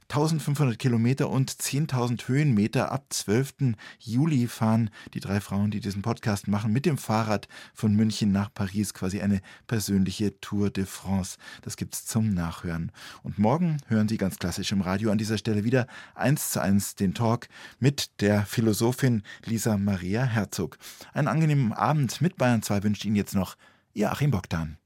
[0.09, 2.91] 1500 Kilometer und 10.000 Höhenmeter.
[2.91, 3.73] Ab 12.
[3.99, 8.53] Juli fahren die drei Frauen, die diesen Podcast machen, mit dem Fahrrad von München nach
[8.53, 11.37] Paris quasi eine persönliche Tour de France.
[11.63, 12.91] Das gibt's zum Nachhören.
[13.23, 16.95] Und morgen hören Sie ganz klassisch im Radio an dieser Stelle wieder eins zu eins
[16.95, 17.47] den Talk
[17.79, 20.77] mit der Philosophin Lisa Maria Herzog.
[21.13, 23.55] Einen angenehmen Abend mit Bayern 2 wünscht Ihnen jetzt noch
[23.93, 24.77] Ihr Achim Bogdan.